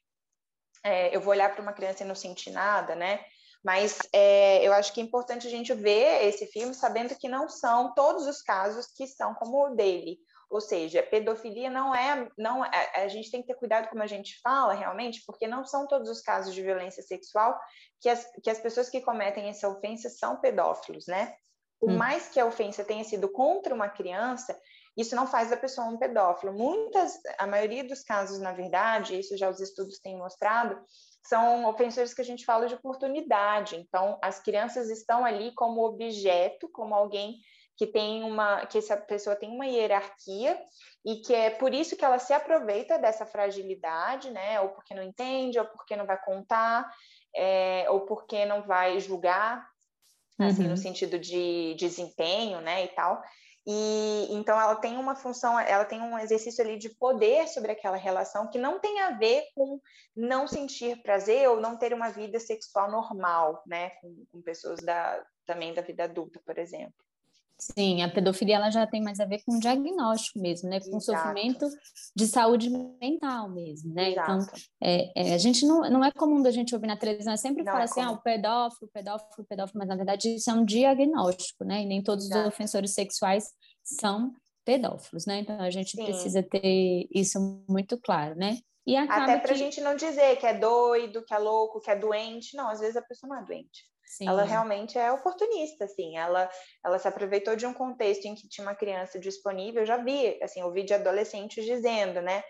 é, 0.84 1.16
eu 1.16 1.22
vou 1.22 1.32
olhar 1.32 1.54
para 1.54 1.62
uma 1.62 1.74
criança 1.74 2.04
e 2.04 2.08
não 2.08 2.16
sentir 2.16 2.52
nada, 2.52 2.96
né? 2.96 3.24
Mas 3.64 4.00
é, 4.12 4.68
eu 4.68 4.74
acho 4.74 4.94
que 4.94 5.00
é 5.00 5.04
importante 5.04 5.48
a 5.48 5.50
gente 5.50 5.74
ver 5.74 6.26
esse 6.26 6.46
filme 6.48 6.74
sabendo 6.74 7.16
que 7.16 7.30
não 7.30 7.48
são 7.48 7.94
todos 7.94 8.28
os 8.28 8.42
casos 8.42 8.88
que 8.88 9.08
são 9.08 9.34
como 9.36 9.68
o 9.68 9.76
dele. 9.76 10.18
Ou 10.54 10.62
seja, 10.62 11.02
pedofilia 11.02 11.68
não 11.68 11.96
é, 11.96 12.30
não 12.38 12.64
é, 12.64 12.92
a 13.04 13.08
gente 13.08 13.32
tem 13.32 13.42
que 13.42 13.48
ter 13.48 13.56
cuidado 13.56 13.90
como 13.90 14.04
a 14.04 14.08
gente 14.08 14.40
fala 14.40 14.76
realmente, 14.76 15.24
porque 15.26 15.48
não 15.48 15.66
são 15.66 15.88
todos 15.88 16.08
os 16.08 16.22
casos 16.22 16.54
de 16.54 16.62
violência 16.62 17.02
sexual 17.02 17.60
que 18.00 18.08
as, 18.08 18.24
que 18.44 18.52
as 18.52 18.60
pessoas 18.60 18.88
que 18.88 19.02
cometem 19.02 19.50
essa 19.50 19.68
ofensa 19.68 20.10
são 20.10 20.40
pedófilos, 20.40 21.08
né? 21.08 21.36
Por 21.80 21.90
hum. 21.90 21.98
mais 21.98 22.30
que 22.30 22.40
a 22.40 22.46
ofensa 22.46 22.84
tenha 22.84 23.04
sido 23.04 23.28
contra 23.30 23.74
uma 23.74 23.90
criança, 23.90 24.56
isso 24.96 25.16
não 25.16 25.26
faz 25.26 25.50
da 25.50 25.58
pessoa 25.58 25.88
um 25.88 25.98
pedófilo. 25.98 26.54
Muitas, 26.54 27.20
a 27.40 27.48
maioria 27.48 27.84
dos 27.84 28.04
casos, 28.04 28.38
na 28.38 28.54
verdade, 28.54 29.20
isso 29.20 29.36
já 29.36 29.50
os 29.50 29.60
estudos 29.60 29.98
têm 29.98 30.16
mostrado, 30.16 30.80
são 31.26 31.66
ofensores 31.66 32.14
que 32.14 32.22
a 32.22 32.26
gente 32.26 32.46
fala 32.46 32.68
de 32.68 32.76
oportunidade. 32.76 33.76
Então, 33.76 34.20
as 34.22 34.40
crianças 34.40 34.92
estão 34.92 35.26
ali 35.26 35.52
como 35.56 35.84
objeto, 35.84 36.70
como 36.70 36.94
alguém 36.94 37.40
que 37.78 37.88
tem 37.88 38.24
uma 38.24 38.66
que 38.66 38.78
essa 38.78 38.96
pessoa 38.96 39.36
tem 39.36 39.50
uma 39.50 39.66
hierarquia 39.66 40.60
e 41.06 41.18
que 41.18 41.34
é 41.34 41.50
por 41.50 41.74
isso 41.74 41.96
que 41.96 42.06
ela 42.06 42.20
se 42.20 42.34
aproveita 42.34 42.98
dessa 42.98 43.26
fragilidade, 43.26 44.32
né? 44.32 44.60
Ou 44.62 44.70
porque 44.70 44.94
não 44.94 45.04
entende, 45.04 45.60
ou 45.60 45.66
porque 45.66 45.96
não 45.96 46.06
vai 46.06 46.20
contar, 46.22 46.90
é, 47.36 47.86
ou 47.90 48.02
porque 48.02 48.46
não 48.46 48.64
vai 48.64 49.00
julgar, 49.00 49.68
assim, 50.40 50.64
uhum. 50.64 50.70
no 50.70 50.78
sentido 50.78 51.20
de 51.20 51.76
desempenho, 51.76 52.62
né? 52.62 52.86
E 52.86 52.88
tal. 52.90 53.22
E 53.66 54.28
então 54.32 54.60
ela 54.60 54.76
tem 54.76 54.98
uma 54.98 55.16
função, 55.16 55.58
ela 55.58 55.86
tem 55.86 56.02
um 56.02 56.20
exercício 56.20 56.64
ali 56.64 56.78
de 56.78 56.90
poder 56.90 57.48
sobre 57.48 57.72
aquela 57.72 57.96
relação 57.96 58.50
que 58.50 58.58
não 58.58 58.78
tem 58.80 59.00
a 59.02 59.12
ver 59.12 59.46
com 59.56 59.80
não 60.16 60.48
sentir 60.48 61.02
prazer 61.02 61.50
ou 61.50 61.62
não 61.62 61.78
ter 61.78 61.94
uma 61.94 62.10
vida 62.10 62.40
sexual 62.40 62.92
normal, 62.92 63.64
né, 63.66 63.92
com, 64.02 64.26
com 64.32 64.42
pessoas 64.42 64.82
da, 64.82 65.26
também 65.46 65.74
da 65.74 65.82
vida 65.82 66.04
adulta, 66.04 66.42
por 66.46 66.58
exemplo. 66.58 66.94
Sim, 67.72 68.02
a 68.02 68.10
pedofilia 68.10 68.58
ela 68.58 68.70
já 68.70 68.86
tem 68.86 69.02
mais 69.02 69.22
a 69.22 69.26
ver 69.26 69.42
com 69.46 69.58
diagnóstico 69.58 70.38
mesmo, 70.40 70.70
né? 70.70 70.82
Com 70.82 70.98
Exato. 70.98 71.04
sofrimento 71.04 71.66
de 72.14 72.28
saúde 72.28 72.70
mental 73.00 73.50
mesmo, 73.50 73.94
né? 73.94 74.12
Então, 74.12 74.38
Exato. 74.38 74.58
Então, 74.58 74.64
é, 74.82 75.30
é, 75.30 75.34
a 75.34 75.38
gente 75.38 75.66
não, 75.66 75.82
não 75.90 76.04
é 76.04 76.12
comum 76.12 76.42
da 76.42 76.52
gente 76.52 76.76
ouvir 76.76 76.88
na 76.88 76.98
televisão, 76.98 77.32
é 77.32 77.38
sempre 77.38 77.64
não 77.64 77.72
fala 77.72 77.84
é 77.84 77.86
assim, 77.86 78.02
comum. 78.02 78.08
ah, 78.08 78.12
o 78.12 78.22
pedófilo, 78.22 78.92
pedófilo, 78.94 79.48
pedófilo, 79.48 79.80
mas 79.80 79.88
na 79.88 79.96
verdade 79.96 80.36
isso 80.36 80.50
é 80.50 80.54
um 80.54 80.66
diagnóstico, 80.66 81.64
né? 81.64 81.84
E 81.84 81.86
nem 81.86 82.04
todos 82.04 82.26
Exato. 82.26 82.42
os 82.42 82.48
ofensores 82.48 82.94
sexuais 82.94 83.46
são 83.82 84.34
pedófilos, 84.66 85.26
né? 85.26 85.40
Então 85.40 85.60
a 85.62 85.70
gente 85.70 85.92
Sim. 85.92 86.04
precisa 86.04 86.44
ter 86.44 87.08
isso 87.14 87.64
muito 87.70 87.98
claro, 87.98 88.36
né? 88.36 88.58
E 88.86 88.98
Até 88.98 89.38
para 89.38 89.52
a 89.52 89.54
que... 89.54 89.56
gente 89.56 89.80
não 89.80 89.96
dizer 89.96 90.36
que 90.36 90.46
é 90.46 90.54
doido, 90.54 91.24
que 91.24 91.34
é 91.34 91.38
louco, 91.38 91.80
que 91.80 91.90
é 91.90 91.96
doente. 91.96 92.58
Não, 92.58 92.68
às 92.68 92.82
vezes 92.82 92.98
a 92.98 93.02
pessoa 93.02 93.34
não 93.34 93.42
é 93.42 93.46
doente. 93.46 93.93
Sim. 94.18 94.28
Ela 94.28 94.44
realmente 94.44 94.98
é 94.98 95.12
oportunista, 95.12 95.86
assim. 95.86 96.18
Ela, 96.18 96.48
ela 96.86 97.00
se 97.00 97.08
aproveitou 97.08 97.56
de 97.56 97.66
um 97.66 97.74
contexto 97.74 98.26
em 98.26 98.36
que 98.36 98.48
tinha 98.48 98.66
uma 98.66 98.76
criança 98.76 99.20
disponível. 99.20 99.82
Eu 99.82 99.88
já 99.88 99.98
vi, 99.98 100.38
assim, 100.44 100.62
ouvi 100.62 100.84
de 100.84 100.94
adolescentes 100.94 101.66
dizendo, 101.66 102.22
né? 102.22 102.44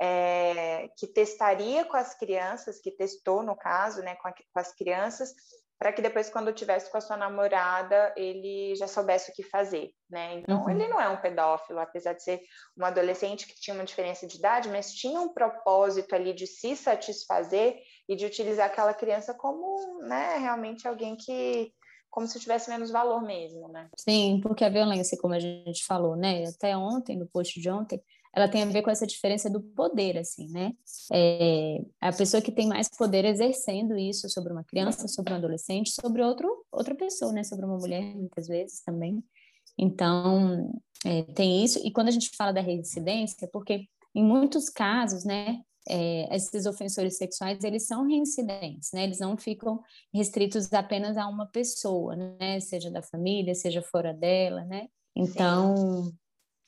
É, 0.00 0.88
que 0.96 1.08
testaria 1.08 1.84
com 1.84 1.96
as 1.96 2.14
crianças, 2.14 2.80
que 2.80 2.92
testou 2.92 3.42
no 3.42 3.54
caso, 3.54 4.00
né, 4.02 4.16
com, 4.16 4.28
a, 4.28 4.32
com 4.32 4.58
as 4.58 4.74
crianças, 4.74 5.34
para 5.78 5.92
que 5.92 6.00
depois, 6.00 6.30
quando 6.30 6.54
tivesse 6.54 6.90
com 6.90 6.96
a 6.96 7.02
sua 7.02 7.16
namorada, 7.16 8.14
ele 8.16 8.74
já 8.76 8.86
soubesse 8.86 9.30
o 9.30 9.34
que 9.34 9.42
fazer, 9.42 9.90
né? 10.08 10.34
Então, 10.36 10.62
uhum. 10.62 10.70
ele 10.70 10.88
não 10.88 11.00
é 11.00 11.08
um 11.08 11.20
pedófilo, 11.20 11.80
apesar 11.80 12.14
de 12.14 12.22
ser 12.22 12.40
um 12.78 12.84
adolescente 12.84 13.46
que 13.46 13.60
tinha 13.60 13.74
uma 13.74 13.84
diferença 13.84 14.26
de 14.26 14.38
idade, 14.38 14.68
mas 14.68 14.94
tinha 14.94 15.20
um 15.20 15.34
propósito 15.34 16.14
ali 16.14 16.32
de 16.32 16.46
se 16.46 16.76
satisfazer 16.76 17.78
e 18.10 18.16
de 18.16 18.26
utilizar 18.26 18.66
aquela 18.66 18.92
criança 18.92 19.32
como, 19.32 20.02
né, 20.02 20.36
realmente 20.38 20.86
alguém 20.88 21.14
que 21.14 21.72
como 22.10 22.26
se 22.26 22.40
tivesse 22.40 22.68
menos 22.68 22.90
valor 22.90 23.22
mesmo, 23.22 23.68
né? 23.68 23.88
Sim, 23.96 24.40
porque 24.42 24.64
a 24.64 24.68
violência, 24.68 25.16
como 25.16 25.32
a 25.32 25.38
gente 25.38 25.84
falou, 25.86 26.16
né, 26.16 26.44
até 26.44 26.76
ontem, 26.76 27.16
no 27.16 27.28
post 27.28 27.60
de 27.60 27.70
ontem, 27.70 28.02
ela 28.34 28.48
tem 28.48 28.64
a 28.64 28.66
ver 28.66 28.82
com 28.82 28.90
essa 28.90 29.06
diferença 29.06 29.48
do 29.48 29.60
poder, 29.60 30.18
assim, 30.18 30.50
né? 30.50 30.72
É, 31.12 31.84
a 32.00 32.12
pessoa 32.12 32.42
que 32.42 32.50
tem 32.50 32.66
mais 32.66 32.88
poder 32.88 33.24
exercendo 33.24 33.96
isso 33.96 34.28
sobre 34.28 34.52
uma 34.52 34.64
criança, 34.64 35.06
sobre 35.06 35.32
um 35.32 35.36
adolescente, 35.36 35.92
sobre 35.92 36.20
outro, 36.20 36.48
outra 36.72 36.96
pessoa, 36.96 37.32
né? 37.32 37.44
Sobre 37.44 37.64
uma 37.64 37.78
mulher, 37.78 38.02
muitas 38.16 38.48
vezes 38.48 38.82
também. 38.82 39.22
Então, 39.78 40.72
é, 41.04 41.22
tem 41.32 41.64
isso. 41.64 41.80
E 41.84 41.92
quando 41.92 42.08
a 42.08 42.12
gente 42.12 42.30
fala 42.36 42.52
da 42.52 42.60
reincidência, 42.60 43.48
porque 43.52 43.86
em 44.14 44.24
muitos 44.24 44.68
casos, 44.68 45.24
né? 45.24 45.60
É, 45.88 46.34
esses 46.36 46.66
ofensores 46.66 47.16
sexuais, 47.16 47.64
eles 47.64 47.86
são 47.86 48.06
reincidentes, 48.06 48.90
né? 48.92 49.04
Eles 49.04 49.18
não 49.18 49.36
ficam 49.36 49.82
restritos 50.12 50.72
apenas 50.72 51.16
a 51.16 51.26
uma 51.26 51.46
pessoa, 51.46 52.14
né? 52.14 52.60
Seja 52.60 52.90
da 52.90 53.02
família, 53.02 53.54
seja 53.54 53.82
fora 53.82 54.12
dela, 54.12 54.64
né? 54.64 54.88
Então, 55.16 56.12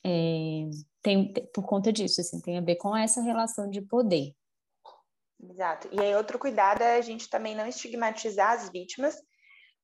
é, 0.05 0.69
tem, 1.01 1.31
por 1.53 1.65
conta 1.65 1.93
disso, 1.93 2.21
assim, 2.21 2.41
tem 2.41 2.57
a 2.57 2.61
ver 2.61 2.75
com 2.75 2.95
essa 2.95 3.21
relação 3.21 3.69
de 3.69 3.81
poder. 3.81 4.33
Exato. 5.41 5.89
E 5.91 5.99
aí, 5.99 6.15
outro 6.15 6.39
cuidado 6.39 6.81
é 6.81 6.97
a 6.97 7.01
gente 7.01 7.29
também 7.29 7.55
não 7.55 7.67
estigmatizar 7.67 8.53
as 8.53 8.69
vítimas, 8.69 9.15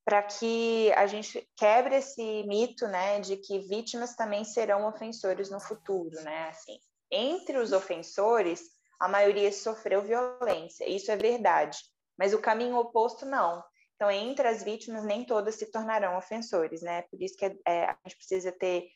para 0.05 0.23
que 0.23 0.91
a 0.93 1.05
gente 1.05 1.47
quebre 1.55 1.95
esse 1.95 2.43
mito, 2.47 2.87
né, 2.87 3.19
de 3.19 3.37
que 3.37 3.59
vítimas 3.59 4.15
também 4.15 4.43
serão 4.43 4.87
ofensores 4.87 5.51
no 5.51 5.59
futuro, 5.59 6.19
né? 6.23 6.49
Assim, 6.49 6.79
entre 7.11 7.57
os 7.57 7.71
ofensores, 7.71 8.61
a 8.99 9.07
maioria 9.07 9.51
sofreu 9.51 10.01
violência, 10.01 10.87
isso 10.89 11.11
é 11.11 11.15
verdade, 11.15 11.77
mas 12.17 12.33
o 12.33 12.39
caminho 12.39 12.77
oposto 12.77 13.25
não. 13.25 13.63
Então, 13.95 14.09
entre 14.09 14.47
as 14.47 14.63
vítimas, 14.63 15.03
nem 15.03 15.25
todas 15.25 15.55
se 15.55 15.69
tornarão 15.71 16.17
ofensores, 16.17 16.81
né? 16.81 17.01
Por 17.03 17.21
isso 17.21 17.35
que 17.35 17.45
é, 17.45 17.55
é 17.65 17.85
a 17.85 17.97
gente 18.05 18.17
precisa 18.17 18.51
ter 18.51 18.87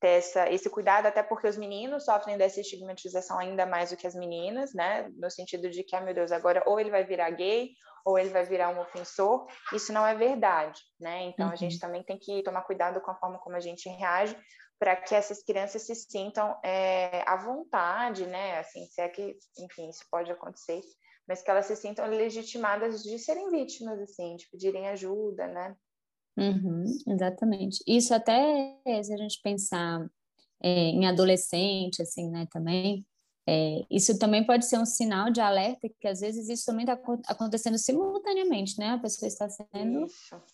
ter 0.00 0.10
essa, 0.10 0.48
esse 0.48 0.70
cuidado, 0.70 1.06
até 1.06 1.22
porque 1.22 1.48
os 1.48 1.56
meninos 1.56 2.04
sofrem 2.04 2.38
dessa 2.38 2.60
estigmatização 2.60 3.36
ainda 3.38 3.66
mais 3.66 3.90
do 3.90 3.96
que 3.96 4.06
as 4.06 4.14
meninas, 4.14 4.72
né? 4.72 5.10
No 5.16 5.30
sentido 5.30 5.68
de 5.68 5.82
que, 5.82 5.96
ah, 5.96 6.00
meu 6.00 6.14
Deus, 6.14 6.30
agora 6.30 6.62
ou 6.66 6.78
ele 6.78 6.90
vai 6.90 7.04
virar 7.04 7.30
gay, 7.30 7.72
ou 8.04 8.18
ele 8.18 8.30
vai 8.30 8.44
virar 8.44 8.70
um 8.70 8.80
ofensor. 8.80 9.46
Isso 9.72 9.92
não 9.92 10.06
é 10.06 10.14
verdade, 10.14 10.80
né? 10.98 11.24
Então 11.24 11.46
uhum. 11.46 11.52
a 11.52 11.56
gente 11.56 11.78
também 11.78 12.02
tem 12.02 12.18
que 12.18 12.42
tomar 12.42 12.62
cuidado 12.62 13.00
com 13.00 13.10
a 13.10 13.14
forma 13.16 13.38
como 13.38 13.56
a 13.56 13.60
gente 13.60 13.88
reage 13.88 14.36
para 14.78 14.96
que 14.96 15.14
essas 15.14 15.42
crianças 15.42 15.82
se 15.82 15.94
sintam 15.94 16.56
é, 16.62 17.22
à 17.28 17.36
vontade, 17.36 18.26
né? 18.26 18.58
Assim, 18.58 18.86
se 18.86 19.00
é 19.00 19.08
que, 19.08 19.36
enfim, 19.58 19.88
isso 19.88 20.04
pode 20.10 20.30
acontecer, 20.30 20.80
mas 21.26 21.42
que 21.42 21.50
elas 21.50 21.66
se 21.66 21.76
sintam 21.76 22.06
legitimadas 22.08 23.02
de 23.02 23.18
serem 23.18 23.50
vítimas, 23.50 24.00
assim, 24.00 24.36
de 24.36 24.48
pedirem 24.50 24.88
ajuda, 24.88 25.46
né? 25.48 25.76
Uhum, 26.36 26.84
exatamente. 27.08 27.82
Isso 27.86 28.14
até, 28.14 28.78
se 29.02 29.12
a 29.12 29.16
gente 29.16 29.40
pensar 29.42 30.08
é, 30.62 30.70
em 30.70 31.06
adolescente, 31.06 32.00
assim, 32.00 32.30
né, 32.30 32.46
também, 32.50 33.04
é, 33.50 33.86
isso 33.90 34.18
também 34.18 34.44
pode 34.44 34.66
ser 34.66 34.78
um 34.78 34.84
sinal 34.84 35.30
de 35.30 35.40
alerta 35.40 35.88
que 35.88 36.06
às 36.06 36.20
vezes 36.20 36.50
isso 36.50 36.66
também 36.66 36.84
está 36.84 37.00
acontecendo 37.26 37.78
simultaneamente, 37.78 38.78
né? 38.78 38.90
A 38.90 38.98
pessoa 38.98 39.26
está 39.26 39.48
sendo 39.48 40.06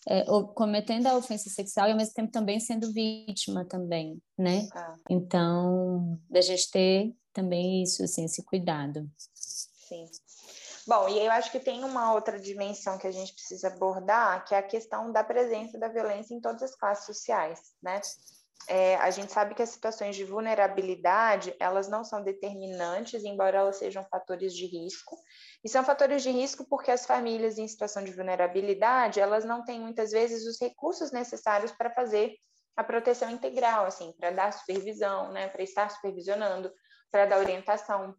é, 0.06 0.24
cometendo 0.54 1.08
a 1.08 1.16
ofensa 1.16 1.50
sexual 1.50 1.88
e 1.88 1.90
ao 1.90 1.96
mesmo 1.96 2.14
tempo 2.14 2.30
também 2.30 2.60
sendo 2.60 2.92
vítima 2.92 3.64
também, 3.64 4.22
né? 4.38 4.68
Ah. 4.72 4.94
Então, 5.10 6.20
da 6.30 6.40
gente 6.40 6.70
ter 6.70 7.12
também 7.32 7.82
isso, 7.82 8.04
assim, 8.04 8.26
esse 8.26 8.44
cuidado. 8.44 9.10
Sim. 9.34 10.06
Bom, 10.86 11.08
e 11.08 11.18
eu 11.18 11.32
acho 11.32 11.50
que 11.50 11.58
tem 11.58 11.82
uma 11.82 12.12
outra 12.14 12.38
dimensão 12.38 12.96
que 12.96 13.08
a 13.08 13.12
gente 13.12 13.34
precisa 13.34 13.68
abordar, 13.68 14.44
que 14.44 14.54
é 14.54 14.58
a 14.58 14.62
questão 14.62 15.10
da 15.10 15.24
presença 15.24 15.76
da 15.80 15.88
violência 15.88 16.32
em 16.32 16.40
todas 16.40 16.62
as 16.62 16.76
classes 16.76 17.06
sociais, 17.06 17.58
né? 17.82 18.00
É, 18.68 18.96
a 18.96 19.10
gente 19.10 19.32
sabe 19.32 19.54
que 19.54 19.62
as 19.62 19.68
situações 19.70 20.16
de 20.16 20.24
vulnerabilidade, 20.24 21.54
elas 21.60 21.88
não 21.88 22.02
são 22.02 22.22
determinantes, 22.22 23.22
embora 23.24 23.58
elas 23.58 23.76
sejam 23.76 24.04
fatores 24.04 24.54
de 24.54 24.66
risco. 24.66 25.16
E 25.62 25.68
são 25.68 25.84
fatores 25.84 26.22
de 26.22 26.30
risco 26.30 26.66
porque 26.68 26.90
as 26.90 27.04
famílias 27.04 27.58
em 27.58 27.68
situação 27.68 28.02
de 28.02 28.12
vulnerabilidade, 28.12 29.20
elas 29.20 29.44
não 29.44 29.64
têm 29.64 29.80
muitas 29.80 30.12
vezes 30.12 30.46
os 30.46 30.60
recursos 30.60 31.12
necessários 31.12 31.72
para 31.72 31.90
fazer 31.90 32.34
a 32.76 32.82
proteção 32.82 33.30
integral, 33.30 33.86
assim, 33.86 34.12
para 34.18 34.30
dar 34.30 34.52
supervisão, 34.52 35.30
né, 35.30 35.48
para 35.48 35.62
estar 35.62 35.90
supervisionando, 35.90 36.72
para 37.10 37.26
dar 37.26 37.38
orientação, 37.38 38.14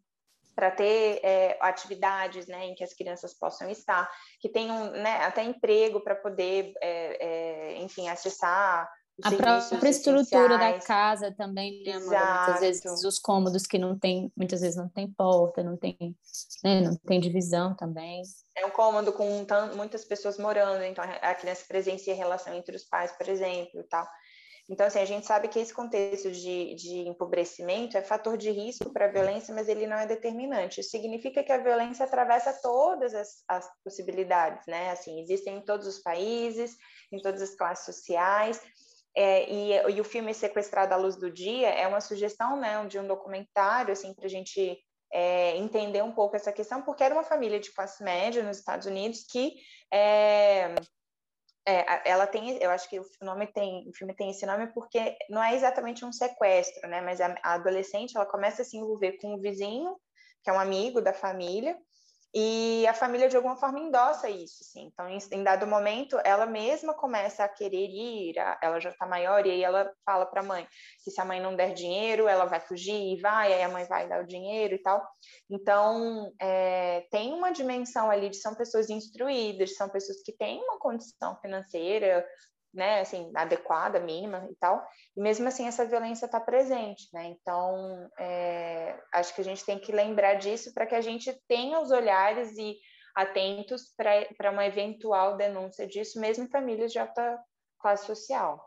para 0.54 0.70
ter 0.70 1.20
é, 1.22 1.58
atividades 1.60 2.46
né, 2.46 2.66
em 2.66 2.74
que 2.74 2.82
as 2.82 2.94
crianças 2.94 3.34
possam 3.34 3.68
estar, 3.68 4.10
que 4.40 4.48
tenham 4.48 4.90
né, 4.92 5.24
até 5.24 5.42
emprego 5.42 6.00
para 6.00 6.14
poder, 6.14 6.72
é, 6.80 7.26
é, 7.26 7.76
enfim, 7.82 8.08
acessar 8.08 8.88
a 9.22 9.30
própria 9.30 9.88
estrutura 9.88 10.58
da 10.58 10.78
casa 10.80 11.32
também, 11.32 11.82
né, 11.84 11.98
muitas 11.98 12.60
vezes 12.60 13.04
os 13.04 13.18
cômodos 13.18 13.66
que 13.66 13.78
não 13.78 13.98
tem, 13.98 14.30
muitas 14.36 14.60
vezes 14.60 14.76
não 14.76 14.88
tem 14.88 15.10
porta, 15.10 15.62
não 15.62 15.76
tem, 15.76 15.96
né, 16.62 16.82
não 16.82 16.96
tem 16.96 17.18
divisão 17.18 17.74
também. 17.74 18.22
É 18.54 18.66
um 18.66 18.70
cômodo 18.70 19.12
com 19.12 19.46
muitas 19.74 20.04
pessoas 20.04 20.38
morando, 20.38 20.82
então 20.84 21.02
a 21.22 21.34
criança 21.34 21.64
presencia 21.66 22.12
a 22.12 22.16
relação 22.16 22.52
entre 22.54 22.76
os 22.76 22.84
pais, 22.84 23.12
por 23.12 23.28
exemplo, 23.28 23.82
tal. 23.88 24.06
Então, 24.68 24.84
assim, 24.84 24.98
a 24.98 25.04
gente 25.04 25.24
sabe 25.24 25.46
que 25.46 25.60
esse 25.60 25.72
contexto 25.72 26.30
de, 26.30 26.74
de 26.74 27.08
empobrecimento 27.08 27.96
é 27.96 28.02
fator 28.02 28.36
de 28.36 28.50
risco 28.50 28.92
para 28.92 29.04
a 29.04 29.12
violência, 29.12 29.54
mas 29.54 29.68
ele 29.68 29.86
não 29.86 29.96
é 29.96 30.06
determinante. 30.06 30.80
Isso 30.80 30.90
significa 30.90 31.44
que 31.44 31.52
a 31.52 31.62
violência 31.62 32.04
atravessa 32.04 32.52
todas 32.60 33.14
as, 33.14 33.44
as 33.46 33.68
possibilidades, 33.84 34.66
né? 34.66 34.90
Assim, 34.90 35.20
existem 35.20 35.58
em 35.58 35.64
todos 35.64 35.86
os 35.86 36.00
países, 36.00 36.76
em 37.12 37.22
todas 37.22 37.42
as 37.42 37.54
classes 37.54 37.84
sociais, 37.84 38.60
é, 39.16 39.50
e, 39.50 39.96
e, 39.96 40.00
o 40.00 40.04
filme 40.04 40.34
Sequestrado 40.34 40.92
à 40.92 40.96
Luz 40.96 41.16
do 41.16 41.30
Dia 41.30 41.70
é 41.70 41.86
uma 41.86 42.02
sugestão 42.02 42.60
né, 42.60 42.84
de 42.86 42.98
um 42.98 43.06
documentário 43.06 43.92
assim, 43.92 44.12
para 44.12 44.26
a 44.26 44.28
gente 44.28 44.78
é, 45.10 45.56
entender 45.56 46.02
um 46.02 46.12
pouco 46.12 46.36
essa 46.36 46.52
questão, 46.52 46.82
porque 46.82 47.02
era 47.02 47.14
uma 47.14 47.24
família 47.24 47.58
de 47.58 47.72
classe 47.72 48.04
média 48.04 48.42
nos 48.42 48.58
Estados 48.58 48.86
Unidos 48.86 49.24
que 49.30 49.54
é, 49.90 50.74
é, 51.66 52.10
ela 52.10 52.26
tem, 52.26 52.62
eu 52.62 52.70
acho 52.70 52.88
que 52.90 53.00
o 53.00 53.04
nome 53.22 53.46
tem, 53.48 53.88
o 53.88 53.92
filme 53.92 54.14
tem 54.14 54.30
esse 54.30 54.44
nome 54.44 54.66
porque 54.68 55.16
não 55.30 55.42
é 55.42 55.54
exatamente 55.54 56.04
um 56.04 56.12
sequestro, 56.12 56.88
né? 56.88 57.00
Mas 57.00 57.20
a, 57.20 57.34
a 57.42 57.54
adolescente 57.54 58.16
ela 58.16 58.26
começa 58.26 58.62
a 58.62 58.64
se 58.64 58.76
envolver 58.76 59.18
com 59.20 59.34
o 59.34 59.40
vizinho, 59.40 59.96
que 60.44 60.50
é 60.50 60.52
um 60.52 60.60
amigo 60.60 61.00
da 61.00 61.12
família, 61.12 61.76
e 62.38 62.86
a 62.86 62.92
família, 62.92 63.30
de 63.30 63.36
alguma 63.36 63.56
forma, 63.56 63.80
endossa 63.80 64.28
isso, 64.28 64.58
assim. 64.60 64.90
Então, 64.92 65.08
em, 65.08 65.42
dado 65.42 65.66
momento, 65.66 66.20
ela 66.22 66.44
mesma 66.44 66.92
começa 66.92 67.42
a 67.42 67.48
querer 67.48 67.88
ir, 67.88 68.34
ela 68.62 68.78
já 68.78 68.90
está 68.90 69.06
maior, 69.06 69.46
e 69.46 69.52
aí 69.52 69.62
ela 69.62 69.90
fala 70.04 70.26
para 70.26 70.42
a 70.42 70.44
mãe 70.44 70.68
que 71.02 71.10
se 71.10 71.18
a 71.18 71.24
mãe 71.24 71.40
não 71.40 71.56
der 71.56 71.72
dinheiro, 71.72 72.28
ela 72.28 72.44
vai 72.44 72.60
fugir 72.60 72.92
e 72.92 73.18
vai, 73.22 73.54
aí 73.54 73.62
a 73.62 73.70
mãe 73.70 73.86
vai 73.86 74.06
dar 74.06 74.22
o 74.22 74.26
dinheiro 74.26 74.74
e 74.74 74.78
tal. 74.82 75.02
Então, 75.48 76.30
é, 76.38 77.06
tem 77.10 77.32
uma 77.32 77.52
dimensão 77.52 78.10
ali 78.10 78.28
de 78.28 78.36
são 78.36 78.54
pessoas 78.54 78.90
instruídas, 78.90 79.74
são 79.74 79.88
pessoas 79.88 80.22
que 80.22 80.32
têm 80.32 80.62
uma 80.62 80.78
condição 80.78 81.40
financeira 81.40 82.22
né, 82.76 83.00
assim, 83.00 83.32
adequada, 83.34 83.98
mínima 83.98 84.46
e 84.50 84.54
tal, 84.56 84.86
e 85.16 85.20
mesmo 85.20 85.48
assim 85.48 85.66
essa 85.66 85.86
violência 85.86 86.26
está 86.26 86.38
presente, 86.38 87.08
né, 87.12 87.26
então 87.28 88.08
é, 88.18 88.96
acho 89.12 89.34
que 89.34 89.40
a 89.40 89.44
gente 89.44 89.64
tem 89.64 89.78
que 89.78 89.90
lembrar 89.90 90.34
disso 90.34 90.72
para 90.74 90.86
que 90.86 90.94
a 90.94 91.00
gente 91.00 91.32
tenha 91.48 91.80
os 91.80 91.90
olhares 91.90 92.56
e 92.56 92.76
atentos 93.14 93.94
para 93.96 94.50
uma 94.50 94.66
eventual 94.66 95.36
denúncia 95.36 95.86
disso, 95.86 96.20
mesmo 96.20 96.44
em 96.44 96.50
famílias 96.50 96.92
de 96.92 96.98
alta 96.98 97.42
classe 97.80 98.06
social. 98.06 98.62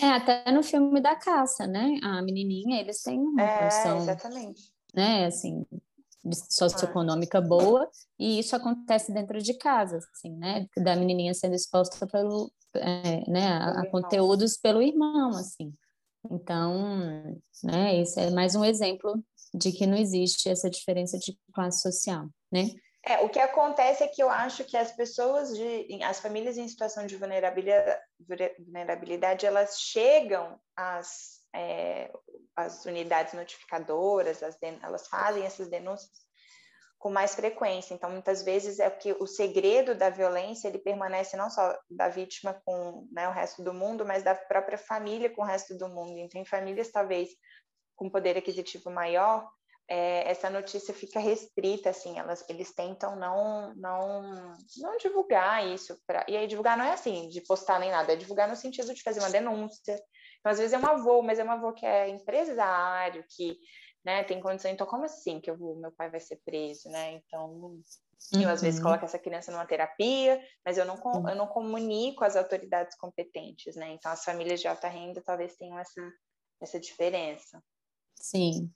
É, 0.00 0.06
até 0.06 0.50
no 0.52 0.62
filme 0.62 1.00
da 1.00 1.16
caça, 1.16 1.66
né, 1.66 1.98
a 2.02 2.22
menininha, 2.22 2.80
eles 2.80 3.02
têm 3.02 3.18
uma 3.18 3.42
é, 3.42 3.96
exatamente. 3.96 4.72
Né, 4.94 5.26
assim, 5.26 5.66
socioeconômica 6.48 7.40
boa, 7.40 7.88
e 8.18 8.38
isso 8.38 8.56
acontece 8.56 9.12
dentro 9.12 9.40
de 9.40 9.54
casa, 9.54 9.98
assim, 10.12 10.30
né? 10.36 10.66
Da 10.76 10.96
menininha 10.96 11.34
sendo 11.34 11.54
exposta 11.54 12.06
pelo, 12.06 12.50
é, 12.76 13.28
né, 13.30 13.46
a, 13.46 13.80
a 13.80 13.90
conteúdos 13.90 14.56
pelo 14.56 14.82
irmão, 14.82 15.30
assim. 15.30 15.72
Então, 16.30 17.40
né, 17.62 18.00
esse 18.00 18.18
é 18.20 18.30
mais 18.30 18.54
um 18.54 18.64
exemplo 18.64 19.22
de 19.52 19.70
que 19.72 19.86
não 19.86 19.96
existe 19.96 20.48
essa 20.48 20.70
diferença 20.70 21.18
de 21.18 21.38
classe 21.52 21.80
social, 21.80 22.26
né? 22.50 22.70
É, 23.06 23.18
o 23.18 23.28
que 23.28 23.38
acontece 23.38 24.02
é 24.02 24.08
que 24.08 24.22
eu 24.22 24.30
acho 24.30 24.64
que 24.64 24.78
as 24.78 24.90
pessoas 24.90 25.54
de, 25.54 26.02
as 26.02 26.20
famílias 26.20 26.56
em 26.56 26.66
situação 26.66 27.06
de 27.06 27.16
vulnerabilidade, 27.16 28.00
vulnerabilidade 28.58 29.44
elas 29.44 29.78
chegam 29.78 30.58
às, 30.74 31.43
é, 31.54 32.10
às 32.56 32.84
unidades 32.84 33.32
notificadoras, 33.34 34.42
as, 34.42 34.58
elas 34.82 35.06
fazem 35.08 35.44
essas 35.44 35.68
denúncias 35.68 36.10
com 36.98 37.10
mais 37.10 37.34
frequência. 37.34 37.92
Então, 37.92 38.10
muitas 38.10 38.42
vezes 38.42 38.78
é 38.78 38.88
que 38.90 39.12
o 39.12 39.26
segredo 39.26 39.94
da 39.94 40.08
violência 40.08 40.68
ele 40.68 40.78
permanece 40.78 41.36
não 41.36 41.50
só 41.50 41.78
da 41.90 42.08
vítima 42.08 42.60
com 42.64 43.06
né, 43.12 43.28
o 43.28 43.32
resto 43.32 43.62
do 43.62 43.74
mundo, 43.74 44.06
mas 44.06 44.22
da 44.22 44.34
própria 44.34 44.78
família 44.78 45.28
com 45.28 45.42
o 45.42 45.44
resto 45.44 45.76
do 45.76 45.88
mundo. 45.88 46.18
Então, 46.18 46.40
em 46.40 46.46
famílias 46.46 46.90
talvez 46.90 47.28
com 47.94 48.10
poder 48.10 48.36
aquisitivo 48.36 48.90
maior, 48.90 49.46
é, 49.86 50.30
essa 50.30 50.48
notícia 50.48 50.94
fica 50.94 51.20
restrita, 51.20 51.90
assim, 51.90 52.18
elas, 52.18 52.42
eles 52.48 52.74
tentam 52.74 53.16
não, 53.16 53.74
não, 53.76 54.56
não 54.78 54.96
divulgar 54.96 55.66
isso. 55.66 55.96
Pra, 56.06 56.24
e 56.26 56.36
aí 56.36 56.46
divulgar 56.46 56.76
não 56.76 56.86
é 56.86 56.92
assim, 56.92 57.28
de 57.28 57.42
postar 57.42 57.78
nem 57.78 57.90
nada, 57.90 58.14
é 58.14 58.16
divulgar 58.16 58.48
no 58.48 58.56
sentido 58.56 58.94
de 58.94 59.02
fazer 59.02 59.20
uma 59.20 59.30
denúncia. 59.30 60.00
Então, 60.44 60.52
às 60.52 60.58
vezes 60.58 60.74
é 60.74 60.78
um 60.78 60.86
avô, 60.86 61.22
mas 61.22 61.38
é 61.38 61.44
um 61.44 61.50
avô 61.50 61.72
que 61.72 61.86
é 61.86 62.06
empresário, 62.10 63.24
que 63.34 63.58
né, 64.04 64.22
tem 64.24 64.42
condição, 64.42 64.70
então 64.70 64.86
como 64.86 65.06
assim 65.06 65.40
que 65.40 65.50
eu 65.50 65.56
vou, 65.56 65.74
meu 65.74 65.90
pai 65.90 66.10
vai 66.10 66.20
ser 66.20 66.38
preso, 66.44 66.90
né? 66.90 67.14
Então, 67.14 67.50
uhum. 67.50 67.82
eu 68.34 68.50
às 68.50 68.60
vezes 68.60 68.78
uhum. 68.78 68.84
coloco 68.84 69.06
essa 69.06 69.18
criança 69.18 69.50
numa 69.50 69.64
terapia, 69.64 70.38
mas 70.62 70.76
eu 70.76 70.84
não, 70.84 70.96
uhum. 71.02 71.30
eu 71.30 71.34
não 71.34 71.46
comunico 71.46 72.22
as 72.24 72.36
autoridades 72.36 72.94
competentes, 72.98 73.74
né? 73.74 73.94
Então, 73.94 74.12
as 74.12 74.22
famílias 74.22 74.60
de 74.60 74.68
alta 74.68 74.86
renda 74.86 75.22
talvez 75.24 75.56
tenham 75.56 75.78
essa, 75.78 76.12
essa 76.60 76.78
diferença. 76.78 77.62
Sim. 78.14 78.70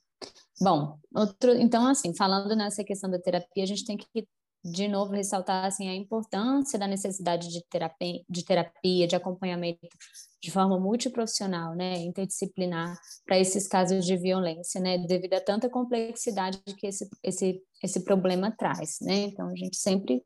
Bom, 0.59 0.97
outro, 1.13 1.51
então, 1.51 1.85
assim, 1.85 2.15
falando 2.15 2.55
nessa 2.55 2.83
questão 2.83 3.11
da 3.11 3.21
terapia, 3.21 3.63
a 3.63 3.67
gente 3.67 3.85
tem 3.85 3.95
que 3.95 4.27
de 4.63 4.87
novo 4.87 5.13
ressaltar 5.13 5.65
assim 5.65 5.87
a 5.87 5.95
importância 5.95 6.77
da 6.77 6.87
necessidade 6.87 7.49
de 7.49 7.63
terapia, 7.69 8.21
de 8.29 8.43
terapia, 8.43 9.07
de 9.07 9.15
acompanhamento 9.15 9.87
de 10.41 10.51
forma 10.51 10.79
multiprofissional, 10.79 11.75
né, 11.75 11.97
interdisciplinar 11.99 12.97
para 13.25 13.37
esses 13.39 13.67
casos 13.67 14.05
de 14.05 14.17
violência, 14.17 14.79
né, 14.81 14.97
devido 14.97 15.33
a 15.33 15.41
tanta 15.41 15.69
complexidade 15.69 16.61
que 16.77 16.87
esse 16.87 17.09
esse 17.23 17.61
esse 17.81 18.03
problema 18.03 18.51
traz, 18.51 18.97
né? 19.01 19.15
Então 19.15 19.47
a 19.49 19.55
gente 19.55 19.77
sempre 19.77 20.23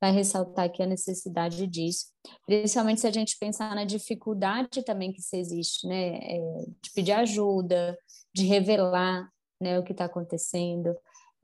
vai 0.00 0.12
ressaltar 0.12 0.64
aqui 0.66 0.82
a 0.82 0.86
necessidade 0.86 1.66
disso, 1.66 2.06
principalmente 2.46 3.02
se 3.02 3.06
a 3.06 3.10
gente 3.10 3.36
pensar 3.38 3.74
na 3.74 3.84
dificuldade 3.84 4.82
também 4.82 5.12
que 5.12 5.20
se 5.20 5.36
existe, 5.36 5.86
né, 5.86 6.16
é, 6.16 6.38
de 6.82 6.90
pedir 6.94 7.12
ajuda, 7.12 7.98
de 8.34 8.46
revelar, 8.46 9.28
né, 9.60 9.78
o 9.78 9.84
que 9.84 9.92
está 9.92 10.06
acontecendo. 10.06 10.94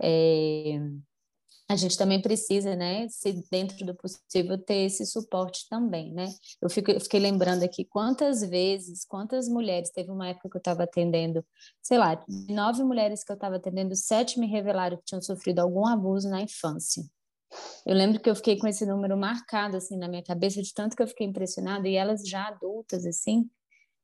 É, 0.01 0.79
a 1.69 1.75
gente 1.75 1.99
também 1.99 2.23
precisa, 2.23 2.77
né, 2.77 3.09
se 3.09 3.33
dentro 3.51 3.85
do 3.85 3.95
possível, 3.95 4.57
ter 4.57 4.87
esse 4.87 5.05
suporte 5.05 5.69
também, 5.69 6.13
né? 6.13 6.33
Eu, 6.63 6.71
fico, 6.71 6.93
eu 6.93 7.01
fiquei 7.01 7.19
lembrando 7.19 7.65
aqui 7.65 7.85
quantas 7.85 8.41
vezes, 8.41 9.05
quantas 9.05 9.49
mulheres, 9.49 9.91
teve 9.91 10.11
uma 10.11 10.29
época 10.29 10.49
que 10.49 10.57
eu 10.57 10.61
estava 10.61 10.85
atendendo, 10.85 11.45
sei 11.83 11.99
lá, 11.99 12.25
nove 12.49 12.85
mulheres 12.85 13.25
que 13.25 13.33
eu 13.33 13.35
estava 13.35 13.57
atendendo, 13.57 13.97
sete 13.97 14.39
me 14.39 14.47
revelaram 14.47 14.97
que 14.97 15.05
tinham 15.05 15.21
sofrido 15.21 15.59
algum 15.59 15.87
abuso 15.87 16.29
na 16.29 16.41
infância. 16.41 17.03
Eu 17.85 17.95
lembro 17.95 18.21
que 18.21 18.31
eu 18.31 18.35
fiquei 18.37 18.59
com 18.59 18.67
esse 18.67 18.87
número 18.87 19.17
marcado, 19.17 19.77
assim, 19.77 19.97
na 19.97 20.09
minha 20.09 20.23
cabeça, 20.23 20.63
de 20.63 20.73
tanto 20.73 20.97
que 20.97 21.03
eu 21.03 21.09
fiquei 21.09 21.27
impressionada, 21.27 21.89
e 21.89 21.95
elas 21.95 22.23
já 22.27 22.47
adultas, 22.49 23.05
assim, 23.05 23.49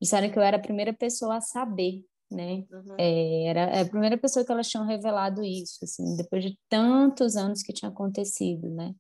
disseram 0.01 0.31
que 0.31 0.39
eu 0.39 0.43
era 0.43 0.57
a 0.57 0.61
primeira 0.61 0.93
pessoa 0.93 1.37
a 1.37 1.41
saber 1.41 2.05
né? 2.33 2.65
Uhum. 2.71 2.97
É, 2.99 3.47
era 3.47 3.81
a 3.81 3.85
primeira 3.85 4.19
pessoa 4.19 4.45
que 4.45 4.53
elas 4.53 4.69
tinham 4.69 4.87
revelado 4.87 5.43
isso, 5.45 5.85
assim, 5.85 6.17
depois 6.17 6.43
de 6.43 6.59
tantos 6.69 7.37
anos 7.37 7.63
que 7.63 7.73
tinha 7.73 7.91
acontecido, 7.91 8.69
né? 8.71 8.95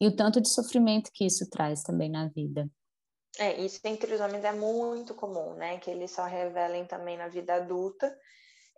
E 0.00 0.06
o 0.06 0.14
tanto 0.14 0.40
de 0.40 0.48
sofrimento 0.48 1.10
que 1.12 1.26
isso 1.26 1.48
traz 1.50 1.82
também 1.82 2.10
na 2.10 2.28
vida. 2.28 2.68
É, 3.38 3.60
isso 3.60 3.80
entre 3.84 4.14
os 4.14 4.20
homens 4.20 4.44
é 4.44 4.52
muito 4.52 5.14
comum, 5.14 5.54
né? 5.54 5.78
Que 5.78 5.90
eles 5.90 6.10
só 6.10 6.24
revelem 6.24 6.86
também 6.86 7.16
na 7.16 7.28
vida 7.28 7.54
adulta. 7.54 8.16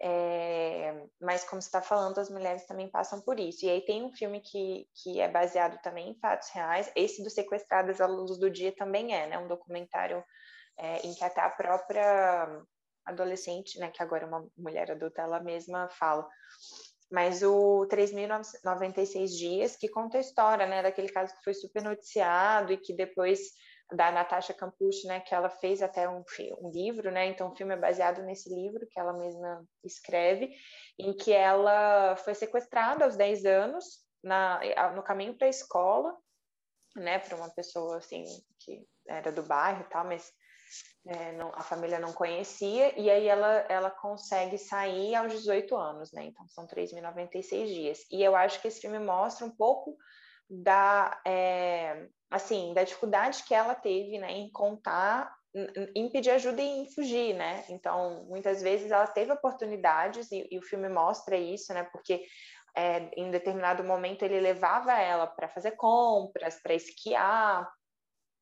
É, 0.03 1.07
mas 1.21 1.45
como 1.45 1.61
você 1.61 1.69
está 1.69 1.83
falando, 1.83 2.19
as 2.19 2.31
mulheres 2.31 2.67
também 2.67 2.89
passam 2.89 3.21
por 3.21 3.39
isso. 3.39 3.65
E 3.65 3.71
aí 3.71 3.83
tem 3.83 4.03
um 4.03 4.13
filme 4.13 4.41
que, 4.41 4.87
que 4.95 5.21
é 5.21 5.29
baseado 5.29 5.81
também 5.83 6.11
em 6.11 6.19
fatos 6.19 6.49
reais. 6.51 6.91
Esse 6.97 7.23
do 7.23 7.31
Sequestradas 7.31 8.01
à 8.01 8.07
Luz 8.07 8.39
do 8.39 8.51
Dia 8.51 8.75
também 8.75 9.15
é, 9.15 9.29
né? 9.29 9.39
Um 9.39 9.49
documentário 9.49 10.25
é, 10.79 11.07
em 11.07 11.15
que 11.15 11.23
até 11.23 11.43
a 11.43 11.51
própria 11.51 12.63
adolescente, 13.05 13.79
né, 13.79 13.91
que 13.91 14.03
agora 14.03 14.25
é 14.25 14.27
uma 14.27 14.47
mulher 14.57 14.91
adulta, 14.91 15.23
ela 15.23 15.41
mesma 15.41 15.89
fala. 15.89 16.29
Mas 17.11 17.43
o 17.43 17.87
3.096 17.89 19.37
dias, 19.37 19.77
que 19.77 19.89
conta 19.89 20.19
a 20.19 20.21
história, 20.21 20.67
né, 20.67 20.83
daquele 20.83 21.09
caso 21.09 21.35
que 21.35 21.43
foi 21.43 21.55
super 21.55 21.83
noticiado 21.83 22.73
e 22.73 22.77
que 22.77 22.95
depois 22.95 23.41
da 23.93 24.13
Natasha 24.13 24.55
Campucci, 24.55 25.07
né, 25.07 25.21
que 25.21 25.35
ela 25.35 25.49
fez 25.49 25.83
até 25.83 26.09
um, 26.09 26.23
um, 26.61 26.71
livro, 26.71 27.11
né, 27.11 27.27
então 27.27 27.51
o 27.51 27.57
filme 27.57 27.75
é 27.75 27.77
baseado 27.77 28.23
nesse 28.23 28.49
livro 28.55 28.87
que 28.89 29.01
ela 29.01 29.13
mesma 29.13 29.65
escreve, 29.83 30.55
em 30.99 31.13
que 31.13 31.33
ela 31.33 32.15
foi 32.17 32.35
sequestrada 32.35 33.05
aos 33.05 33.17
10 33.17 33.45
anos 33.45 33.85
na, 34.23 34.61
no 34.95 35.03
caminho 35.03 35.37
para 35.37 35.49
a 35.49 35.51
escola, 35.51 36.17
né, 36.95 37.19
para 37.19 37.37
uma 37.37 37.51
pessoa 37.51 37.99
assim 37.99 38.25
que 38.61 38.87
era 39.09 39.33
do 39.33 39.43
bairro 39.43 39.83
e 39.83 39.91
tal, 39.91 40.05
mas 40.05 40.33
é, 41.07 41.33
não, 41.33 41.53
a 41.55 41.63
família 41.63 41.99
não 41.99 42.13
conhecia, 42.13 42.99
e 42.99 43.11
aí 43.11 43.27
ela, 43.27 43.67
ela 43.69 43.91
consegue 43.91 44.59
sair 44.59 45.15
aos 45.15 45.33
18 45.33 45.77
anos, 45.77 46.13
né? 46.13 46.25
Então 46.25 46.47
são 46.49 46.67
3.096 46.67 47.67
dias. 47.67 47.99
E 48.11 48.23
eu 48.23 48.37
acho 48.37 48.61
que 48.61 48.69
esse 48.69 48.81
filme 48.81 48.99
mostra 48.99 49.47
um 49.47 49.51
pouco 49.51 49.97
da, 50.49 51.21
é, 51.27 52.07
assim, 52.31 52.75
da 52.75 52.85
dificuldade 52.85 53.45
que 53.45 53.55
ela 53.55 53.75
teve 53.75 54.19
né, 54.19 54.33
em 54.33 54.51
contar, 54.51 55.33
em 55.97 56.09
pedir 56.11 56.31
ajuda 56.31 56.63
e 56.63 56.83
em 56.83 56.93
fugir, 56.93 57.35
né? 57.35 57.65
Então, 57.69 58.25
muitas 58.29 58.63
vezes 58.63 58.91
ela 58.91 59.07
teve 59.07 59.33
oportunidades, 59.33 60.31
e, 60.31 60.47
e 60.51 60.59
o 60.59 60.63
filme 60.63 60.89
mostra 60.89 61.37
isso, 61.37 61.73
né? 61.75 61.83
Porque 61.93 62.23
é, 62.77 63.11
em 63.17 63.31
determinado 63.31 63.83
momento 63.83 64.23
ele 64.23 64.39
levava 64.39 64.93
ela 64.93 65.27
para 65.27 65.49
fazer 65.49 65.73
compras, 65.73 66.61
para 66.63 66.75
esquiar, 66.75 67.69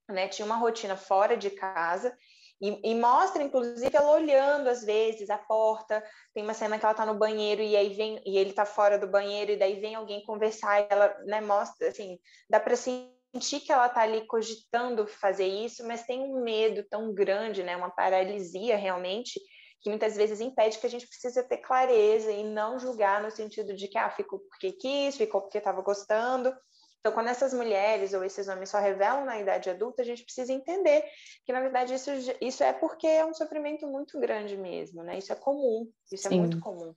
né? 0.08 0.28
Tinha 0.28 0.46
uma 0.46 0.56
rotina 0.56 0.96
fora 0.96 1.36
de 1.36 1.50
casa 1.50 2.16
e, 2.60 2.90
e, 2.90 2.94
mostra, 2.94 3.42
inclusive, 3.42 3.96
ela 3.96 4.12
olhando 4.12 4.68
às 4.68 4.82
vezes 4.82 5.30
a 5.30 5.38
porta. 5.38 6.02
Tem 6.34 6.42
uma 6.42 6.54
cena 6.54 6.78
que 6.78 6.84
ela 6.84 6.92
está 6.92 7.06
no 7.06 7.14
banheiro 7.14 7.62
e 7.62 7.76
aí 7.76 7.94
vem 7.94 8.20
e 8.26 8.36
ele 8.36 8.50
está 8.50 8.64
fora 8.64 8.98
do 8.98 9.06
banheiro 9.06 9.52
e 9.52 9.56
daí 9.56 9.78
vem 9.80 9.94
alguém 9.94 10.24
conversar. 10.24 10.80
E 10.80 10.86
ela, 10.90 11.16
né, 11.24 11.40
mostra 11.40 11.88
assim, 11.88 12.18
dá 12.50 12.58
para 12.58 12.74
sentir 12.74 13.60
que 13.64 13.70
ela 13.70 13.86
está 13.86 14.02
ali 14.02 14.26
cogitando 14.26 15.06
fazer 15.06 15.46
isso, 15.46 15.86
mas 15.86 16.04
tem 16.04 16.20
um 16.20 16.42
medo 16.42 16.84
tão 16.90 17.14
grande, 17.14 17.62
né, 17.62 17.76
uma 17.76 17.90
paralisia 17.90 18.76
realmente 18.76 19.38
que 19.80 19.88
muitas 19.88 20.16
vezes 20.16 20.40
impede 20.40 20.78
que 20.78 20.86
a 20.86 20.90
gente 20.90 21.06
precisa 21.06 21.44
ter 21.44 21.58
clareza 21.58 22.32
e 22.32 22.42
não 22.42 22.80
julgar 22.80 23.22
no 23.22 23.30
sentido 23.30 23.76
de 23.76 23.86
que 23.86 23.96
ah, 23.96 24.10
ficou 24.10 24.40
porque 24.40 24.72
quis, 24.72 25.16
ficou 25.16 25.40
porque 25.40 25.58
estava 25.58 25.80
gostando. 25.82 26.52
Então, 27.00 27.12
quando 27.12 27.28
essas 27.28 27.54
mulheres 27.54 28.12
ou 28.12 28.24
esses 28.24 28.48
homens 28.48 28.70
só 28.70 28.78
revelam 28.78 29.24
na 29.24 29.38
idade 29.38 29.70
adulta, 29.70 30.02
a 30.02 30.04
gente 30.04 30.24
precisa 30.24 30.52
entender 30.52 31.04
que, 31.44 31.52
na 31.52 31.60
verdade, 31.60 31.94
isso, 31.94 32.10
isso 32.40 32.62
é 32.62 32.72
porque 32.72 33.06
é 33.06 33.24
um 33.24 33.32
sofrimento 33.32 33.86
muito 33.86 34.18
grande 34.18 34.56
mesmo, 34.56 35.02
né? 35.02 35.18
Isso 35.18 35.32
é 35.32 35.36
comum, 35.36 35.88
isso 36.12 36.26
é 36.26 36.30
Sim. 36.30 36.36
é 36.36 36.38
muito 36.38 36.60
comum. 36.60 36.92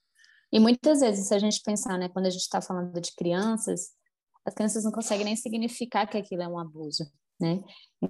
E 0.52 0.60
muitas 0.60 1.00
vezes, 1.00 1.28
se 1.28 1.34
a 1.34 1.40
gente 1.40 1.62
pensar, 1.64 1.98
né, 1.98 2.10
quando 2.10 2.26
a 2.26 2.30
gente 2.30 2.42
está 2.42 2.62
falando 2.62 3.00
de 3.00 3.16
crianças, 3.16 3.92
as 4.46 4.54
crianças 4.54 4.84
não 4.84 4.92
conseguem 4.92 5.24
nem 5.24 5.36
significar 5.36 6.10
que 6.10 6.18
aquilo 6.18 6.42
é 6.42 6.48
um 6.48 6.60
abuso 6.60 7.06
né? 7.42 7.60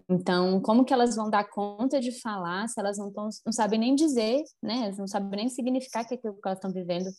Então, 0.09 0.61
como 0.61 0.85
que 0.85 0.93
elas 0.93 1.15
vão 1.15 1.29
dar 1.29 1.49
conta 1.49 1.99
de 1.99 2.11
falar 2.21 2.67
se 2.67 2.79
elas 2.79 2.97
não, 2.97 3.11
tão, 3.11 3.29
não 3.45 3.51
sabem 3.51 3.79
nem 3.79 3.95
dizer, 3.95 4.41
né? 4.61 4.83
Elas 4.85 4.97
não 4.97 5.07
sabem 5.07 5.37
nem 5.37 5.49
significar 5.49 6.07
que 6.07 6.15
aquilo 6.15 6.33
que 6.33 6.47
elas 6.47 6.57
estão 6.57 6.71
vivendo 6.71 7.09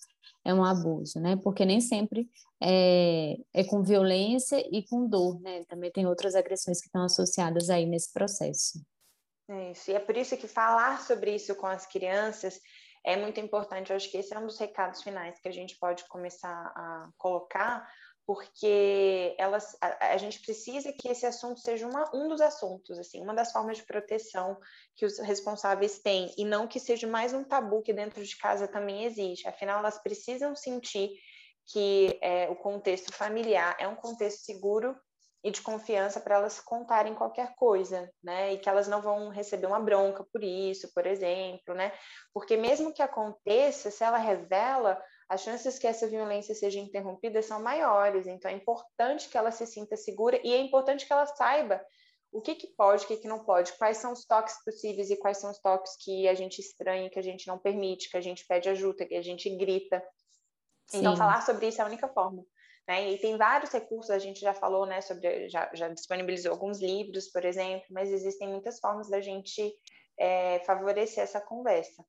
é 0.44 0.54
um 0.54 0.64
abuso, 0.64 1.20
né? 1.20 1.36
Porque 1.42 1.64
nem 1.64 1.80
sempre 1.80 2.28
é, 2.62 3.36
é 3.52 3.64
com 3.64 3.82
violência 3.82 4.56
e 4.70 4.86
com 4.86 5.08
dor, 5.08 5.40
né? 5.40 5.64
Também 5.64 5.90
tem 5.90 6.06
outras 6.06 6.34
agressões 6.34 6.80
que 6.80 6.86
estão 6.86 7.04
associadas 7.04 7.68
aí 7.68 7.86
nesse 7.86 8.12
processo. 8.12 8.80
É 9.48 9.72
isso, 9.72 9.90
e 9.90 9.94
é 9.94 9.98
por 9.98 10.16
isso 10.16 10.36
que 10.36 10.48
falar 10.48 11.00
sobre 11.02 11.34
isso 11.34 11.54
com 11.56 11.66
as 11.66 11.86
crianças 11.86 12.60
é 13.04 13.16
muito 13.16 13.40
importante. 13.40 13.90
Eu 13.90 13.96
acho 13.96 14.10
que 14.10 14.16
esse 14.16 14.34
é 14.34 14.38
um 14.38 14.46
dos 14.46 14.58
recados 14.58 15.02
finais 15.02 15.38
que 15.40 15.48
a 15.48 15.52
gente 15.52 15.76
pode 15.78 16.06
começar 16.08 16.72
a 16.74 17.08
colocar, 17.18 17.86
porque 18.26 19.34
elas, 19.38 19.76
a, 19.80 20.12
a, 20.12 20.16
gente 20.16 20.40
precisa 20.40 20.92
que 20.92 21.08
esse 21.08 21.26
assunto 21.26 21.60
seja 21.60 21.86
uma, 21.86 22.08
um 22.14 22.28
dos 22.28 22.40
assuntos, 22.40 22.98
assim, 22.98 23.20
uma 23.20 23.34
das 23.34 23.52
formas 23.52 23.78
de 23.78 23.84
proteção 23.84 24.56
que 24.94 25.04
os 25.04 25.18
responsáveis 25.18 25.98
têm, 25.98 26.32
e 26.38 26.44
não 26.44 26.68
que 26.68 26.78
seja 26.78 27.06
mais 27.06 27.34
um 27.34 27.42
tabu 27.42 27.82
que 27.82 27.92
dentro 27.92 28.22
de 28.22 28.36
casa 28.36 28.68
também 28.68 29.04
existe. 29.04 29.48
Afinal, 29.48 29.80
elas 29.80 30.00
precisam 30.00 30.54
sentir 30.54 31.10
que 31.66 32.18
é, 32.20 32.48
o 32.48 32.56
contexto 32.56 33.12
familiar 33.12 33.76
é 33.78 33.86
um 33.88 33.96
contexto 33.96 34.44
seguro 34.44 34.96
e 35.44 35.50
de 35.50 35.60
confiança 35.60 36.20
para 36.20 36.36
elas 36.36 36.60
contarem 36.60 37.14
qualquer 37.14 37.54
coisa, 37.56 38.08
né? 38.22 38.52
E 38.52 38.58
que 38.58 38.68
elas 38.68 38.86
não 38.86 39.02
vão 39.02 39.28
receber 39.28 39.66
uma 39.66 39.80
bronca 39.80 40.24
por 40.32 40.42
isso, 40.42 40.92
por 40.94 41.04
exemplo, 41.04 41.74
né? 41.74 41.92
Porque 42.32 42.56
mesmo 42.56 42.92
que 42.92 43.02
aconteça, 43.02 43.90
se 43.90 44.04
ela 44.04 44.18
revela, 44.18 45.02
as 45.32 45.40
chances 45.40 45.78
que 45.78 45.86
essa 45.86 46.06
violência 46.06 46.54
seja 46.54 46.78
interrompida 46.78 47.40
são 47.40 47.58
maiores. 47.58 48.26
Então, 48.26 48.50
é 48.50 48.54
importante 48.54 49.30
que 49.30 49.38
ela 49.38 49.50
se 49.50 49.66
sinta 49.66 49.96
segura 49.96 50.38
e 50.44 50.52
é 50.52 50.58
importante 50.58 51.06
que 51.06 51.12
ela 51.12 51.24
saiba 51.24 51.82
o 52.30 52.42
que, 52.42 52.54
que 52.54 52.66
pode, 52.66 53.04
o 53.04 53.08
que, 53.08 53.16
que 53.16 53.26
não 53.26 53.42
pode, 53.42 53.72
quais 53.78 53.96
são 53.96 54.12
os 54.12 54.26
toques 54.26 54.62
possíveis 54.62 55.10
e 55.10 55.16
quais 55.16 55.38
são 55.38 55.50
os 55.50 55.58
toques 55.58 55.96
que 56.04 56.28
a 56.28 56.34
gente 56.34 56.60
estranha, 56.60 57.08
que 57.08 57.18
a 57.18 57.22
gente 57.22 57.46
não 57.46 57.58
permite, 57.58 58.10
que 58.10 58.16
a 58.18 58.20
gente 58.20 58.46
pede 58.46 58.68
ajuda, 58.68 59.06
que 59.06 59.14
a 59.14 59.22
gente 59.22 59.48
grita. 59.56 59.96
Então, 59.96 60.04
Sim. 60.86 60.98
Então, 60.98 61.16
falar 61.16 61.40
sobre 61.40 61.66
isso 61.66 61.80
é 61.80 61.84
a 61.84 61.88
única 61.88 62.08
forma. 62.08 62.44
Né? 62.86 63.12
E 63.12 63.18
tem 63.18 63.34
vários 63.38 63.70
recursos, 63.70 64.10
a 64.10 64.18
gente 64.18 64.38
já 64.38 64.52
falou, 64.52 64.84
né, 64.84 65.00
sobre, 65.00 65.48
já, 65.48 65.70
já 65.72 65.88
disponibilizou 65.88 66.52
alguns 66.52 66.78
livros, 66.78 67.30
por 67.30 67.42
exemplo, 67.46 67.86
mas 67.90 68.12
existem 68.12 68.48
muitas 68.50 68.78
formas 68.78 69.08
da 69.08 69.20
gente 69.22 69.72
é, 70.18 70.58
favorecer 70.66 71.24
essa 71.24 71.40
conversa. 71.40 72.04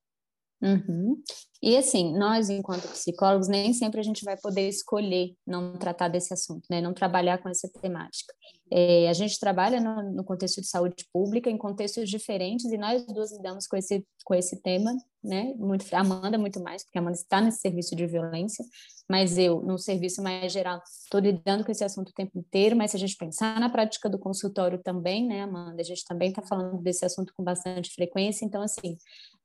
Uhum. 0.64 1.22
E 1.62 1.76
assim, 1.76 2.16
nós, 2.16 2.48
enquanto 2.48 2.88
psicólogos, 2.88 3.48
nem 3.48 3.74
sempre 3.74 4.00
a 4.00 4.02
gente 4.02 4.24
vai 4.24 4.34
poder 4.34 4.66
escolher 4.66 5.34
não 5.46 5.76
tratar 5.76 6.08
desse 6.08 6.32
assunto, 6.32 6.64
né? 6.70 6.80
não 6.80 6.94
trabalhar 6.94 7.36
com 7.36 7.50
essa 7.50 7.68
temática. 7.68 8.34
É, 8.70 9.08
a 9.10 9.12
gente 9.12 9.38
trabalha 9.38 9.78
no, 9.78 10.10
no, 10.10 10.24
contexto 10.24 10.62
de 10.62 10.66
saúde 10.66 11.06
pública, 11.12 11.50
em 11.50 11.58
contextos 11.58 12.08
diferentes, 12.08 12.64
e 12.72 12.78
nós 12.78 13.04
duas 13.06 13.30
lidamos 13.30 13.66
com 13.66 13.76
esse, 13.76 14.06
com 14.24 14.34
esse 14.34 14.62
tema, 14.62 14.96
né? 15.24 15.54
Muito, 15.56 15.86
a 15.94 16.00
Amanda 16.00 16.36
muito 16.36 16.62
mais, 16.62 16.84
porque 16.84 16.98
a 16.98 17.00
Amanda 17.00 17.16
está 17.16 17.40
nesse 17.40 17.60
serviço 17.60 17.96
de 17.96 18.06
violência, 18.06 18.64
mas 19.08 19.38
eu, 19.38 19.62
no 19.62 19.78
serviço 19.78 20.22
mais 20.22 20.52
geral, 20.52 20.80
estou 20.86 21.20
lidando 21.20 21.64
com 21.64 21.72
esse 21.72 21.82
assunto 21.82 22.10
o 22.10 22.12
tempo 22.12 22.38
inteiro, 22.38 22.76
mas 22.76 22.90
se 22.90 22.96
a 22.96 23.00
gente 23.00 23.16
pensar 23.16 23.58
na 23.58 23.70
prática 23.70 24.08
do 24.08 24.18
consultório 24.18 24.78
também, 24.82 25.26
né, 25.26 25.42
Amanda, 25.42 25.80
a 25.80 25.84
gente 25.84 26.04
também 26.04 26.28
está 26.28 26.42
falando 26.42 26.80
desse 26.82 27.04
assunto 27.04 27.32
com 27.36 27.42
bastante 27.42 27.90
frequência, 27.94 28.44
então, 28.44 28.62
assim, 28.62 28.96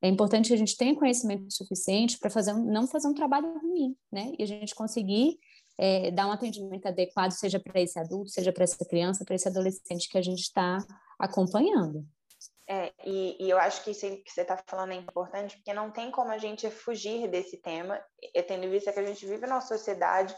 é 0.02 0.10
importante 0.10 0.50
que 0.50 0.54
a 0.54 0.58
gente 0.58 0.76
tenha 0.76 0.96
conhecimento 0.96 1.46
suficiente 1.50 2.18
para 2.20 2.30
fazer 2.30 2.54
não 2.54 2.88
fazer 2.88 3.08
um 3.08 3.14
trabalho 3.14 3.48
ruim, 3.60 3.96
né, 4.12 4.34
e 4.38 4.44
a 4.44 4.46
gente 4.46 4.76
conseguir 4.76 5.38
é, 5.78 6.12
dar 6.12 6.28
um 6.28 6.32
atendimento 6.32 6.86
adequado, 6.88 7.32
seja 7.32 7.58
para 7.60 7.80
esse 7.82 7.98
adulto, 7.98 8.30
seja 8.30 8.52
para 8.52 8.66
essa 8.66 8.84
criança, 8.86 9.24
para 9.24 9.36
esse 9.36 9.48
adolescente 9.48 10.10
que 10.10 10.18
a 10.18 10.22
gente 10.22 10.42
está 10.42 10.78
acompanhando. 11.18 12.06
É, 12.72 12.94
e, 13.04 13.36
e, 13.44 13.50
eu 13.50 13.58
acho 13.58 13.84
que 13.84 13.90
isso 13.90 14.06
que 14.24 14.32
você 14.32 14.42
está 14.42 14.56
falando 14.68 14.94
é 14.94 14.96
importante, 14.96 15.56
porque 15.58 15.74
não 15.74 15.90
tem 15.90 16.12
como 16.12 16.32
a 16.32 16.38
gente 16.38 16.70
fugir 16.70 17.28
desse 17.28 17.58
tema, 17.58 18.00
tendo 18.48 18.66
em 18.66 18.70
vista 18.70 18.94
que 18.94 19.00
a 19.00 19.06
gente 19.06 19.26
vive 19.26 19.48
numa 19.48 19.60
sociedade 19.60 20.36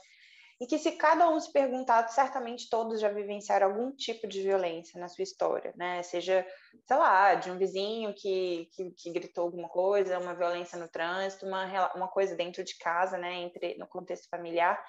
e 0.62 0.66
que 0.66 0.78
se 0.78 0.94
cada 0.94 1.28
um 1.28 1.38
se 1.42 1.52
perguntar, 1.52 2.08
certamente 2.08 2.70
todos 2.70 3.02
já 3.02 3.10
vivenciaram 3.10 3.68
algum 3.68 3.92
tipo 3.92 4.28
de 4.28 4.44
violência 4.44 4.98
na 4.98 5.10
sua 5.10 5.24
história, 5.24 5.74
né? 5.76 6.04
Seja, 6.04 6.46
sei 6.88 6.98
lá, 6.98 7.36
de 7.36 7.52
um 7.52 7.58
vizinho 7.58 8.14
que, 8.14 8.70
que, 8.72 8.92
que 8.92 9.12
gritou 9.12 9.46
alguma 9.46 9.68
coisa, 9.68 10.18
uma 10.18 10.34
violência 10.34 10.78
no 10.78 10.88
trânsito, 10.88 11.46
uma, 11.46 11.94
uma 11.96 12.08
coisa 12.08 12.34
dentro 12.34 12.64
de 12.64 12.78
casa, 12.78 13.18
né? 13.18 13.42
Entre, 13.42 13.76
no 13.78 13.88
contexto 13.88 14.30
familiar 14.30 14.82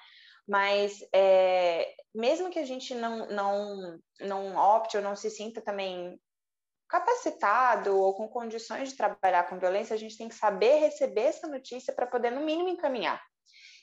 mas 0.45 0.99
é, 1.13 1.87
mesmo 2.13 2.49
que 2.49 2.59
a 2.59 2.65
gente 2.65 2.93
não, 2.93 3.27
não, 3.27 3.99
não 4.19 4.57
opte 4.57 4.97
ou 4.97 5.03
não 5.03 5.15
se 5.15 5.29
sinta 5.29 5.61
também 5.61 6.19
capacitado 6.93 7.97
ou 7.97 8.13
com 8.13 8.27
condições 8.27 8.89
de 8.89 8.95
trabalhar 8.95 9.49
com 9.49 9.57
violência, 9.57 9.95
a 9.95 9.97
gente 9.97 10.15
tem 10.15 10.29
que 10.29 10.35
saber 10.35 10.75
receber 10.75 11.21
essa 11.21 11.47
notícia 11.47 11.91
para 11.91 12.05
poder, 12.05 12.29
no 12.29 12.41
mínimo, 12.41 12.69
encaminhar. 12.69 13.19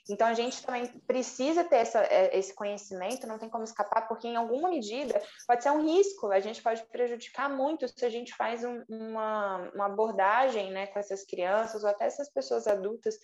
Então, 0.08 0.28
a 0.28 0.32
gente 0.32 0.64
também 0.64 0.86
precisa 1.08 1.64
ter 1.64 1.78
essa, 1.78 2.04
é, 2.04 2.38
esse 2.38 2.54
conhecimento, 2.54 3.26
não 3.26 3.36
tem 3.36 3.48
como 3.48 3.64
escapar, 3.64 4.06
porque, 4.06 4.28
em 4.28 4.36
alguma 4.36 4.70
medida, 4.70 5.20
pode 5.44 5.60
ser 5.60 5.70
um 5.70 5.82
risco, 5.82 6.30
a 6.30 6.38
gente 6.38 6.62
pode 6.62 6.86
prejudicar 6.86 7.50
muito 7.50 7.88
se 7.88 8.04
a 8.04 8.08
gente 8.08 8.32
faz 8.36 8.62
um, 8.62 8.80
uma, 8.88 9.56
uma 9.74 9.86
abordagem 9.86 10.70
né, 10.70 10.86
com 10.86 11.00
essas 11.00 11.24
crianças 11.24 11.82
ou 11.82 11.90
até 11.90 12.04
essas 12.06 12.32
pessoas 12.32 12.68
adultas 12.68 13.18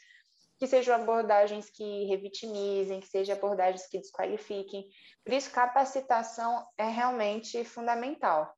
que 0.58 0.66
sejam 0.66 0.96
abordagens 0.96 1.70
que 1.70 2.06
revitimizem, 2.06 2.98
que 2.98 3.06
sejam 3.06 3.36
abordagens 3.36 3.86
que 3.86 4.00
desqualifiquem. 4.00 4.88
Por 5.24 5.32
isso, 5.32 5.52
capacitação 5.52 6.66
é 6.76 6.88
realmente 6.88 7.64
fundamental. 7.64 8.55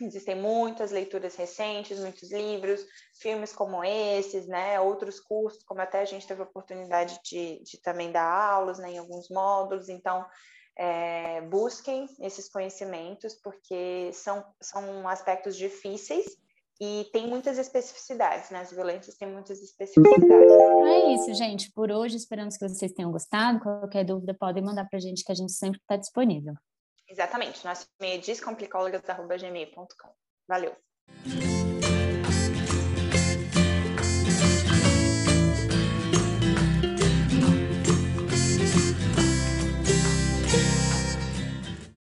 Existem 0.00 0.34
muitas 0.34 0.90
leituras 0.90 1.36
recentes, 1.36 1.98
muitos 1.98 2.30
livros, 2.30 2.84
filmes 3.20 3.52
como 3.52 3.84
esses, 3.84 4.46
né, 4.46 4.80
outros 4.80 5.20
cursos, 5.20 5.62
como 5.64 5.80
até 5.80 6.00
a 6.00 6.04
gente 6.04 6.26
teve 6.26 6.40
a 6.40 6.44
oportunidade 6.44 7.18
de, 7.24 7.62
de 7.62 7.80
também 7.82 8.10
dar 8.10 8.30
aulas 8.30 8.78
né, 8.78 8.92
em 8.92 8.98
alguns 8.98 9.28
módulos. 9.28 9.88
Então, 9.88 10.24
é, 10.78 11.42
busquem 11.42 12.06
esses 12.20 12.48
conhecimentos, 12.48 13.34
porque 13.34 14.10
são, 14.12 14.44
são 14.60 15.06
aspectos 15.08 15.56
difíceis 15.56 16.24
e 16.80 17.06
tem 17.12 17.26
muitas 17.28 17.58
especificidades, 17.58 18.48
né? 18.48 18.60
As 18.60 18.70
violências 18.70 19.14
têm 19.16 19.28
muitas 19.28 19.60
especificidades. 19.60 20.30
É 20.30 21.12
isso, 21.12 21.34
gente. 21.34 21.70
Por 21.72 21.92
hoje, 21.92 22.16
esperamos 22.16 22.56
que 22.56 22.66
vocês 22.66 22.92
tenham 22.92 23.12
gostado. 23.12 23.60
Qualquer 23.60 24.04
dúvida, 24.04 24.32
podem 24.32 24.64
mandar 24.64 24.88
para 24.88 24.96
a 24.96 25.00
gente, 25.00 25.22
que 25.22 25.30
a 25.30 25.34
gente 25.34 25.52
sempre 25.52 25.78
está 25.78 25.96
disponível. 25.96 26.54
Exatamente. 27.20 27.64
Nosso 27.66 27.86
e-mail 28.00 28.18
é 28.18 28.22
descomplicólogas.gmail.com. 28.22 30.14
Valeu. 30.48 30.74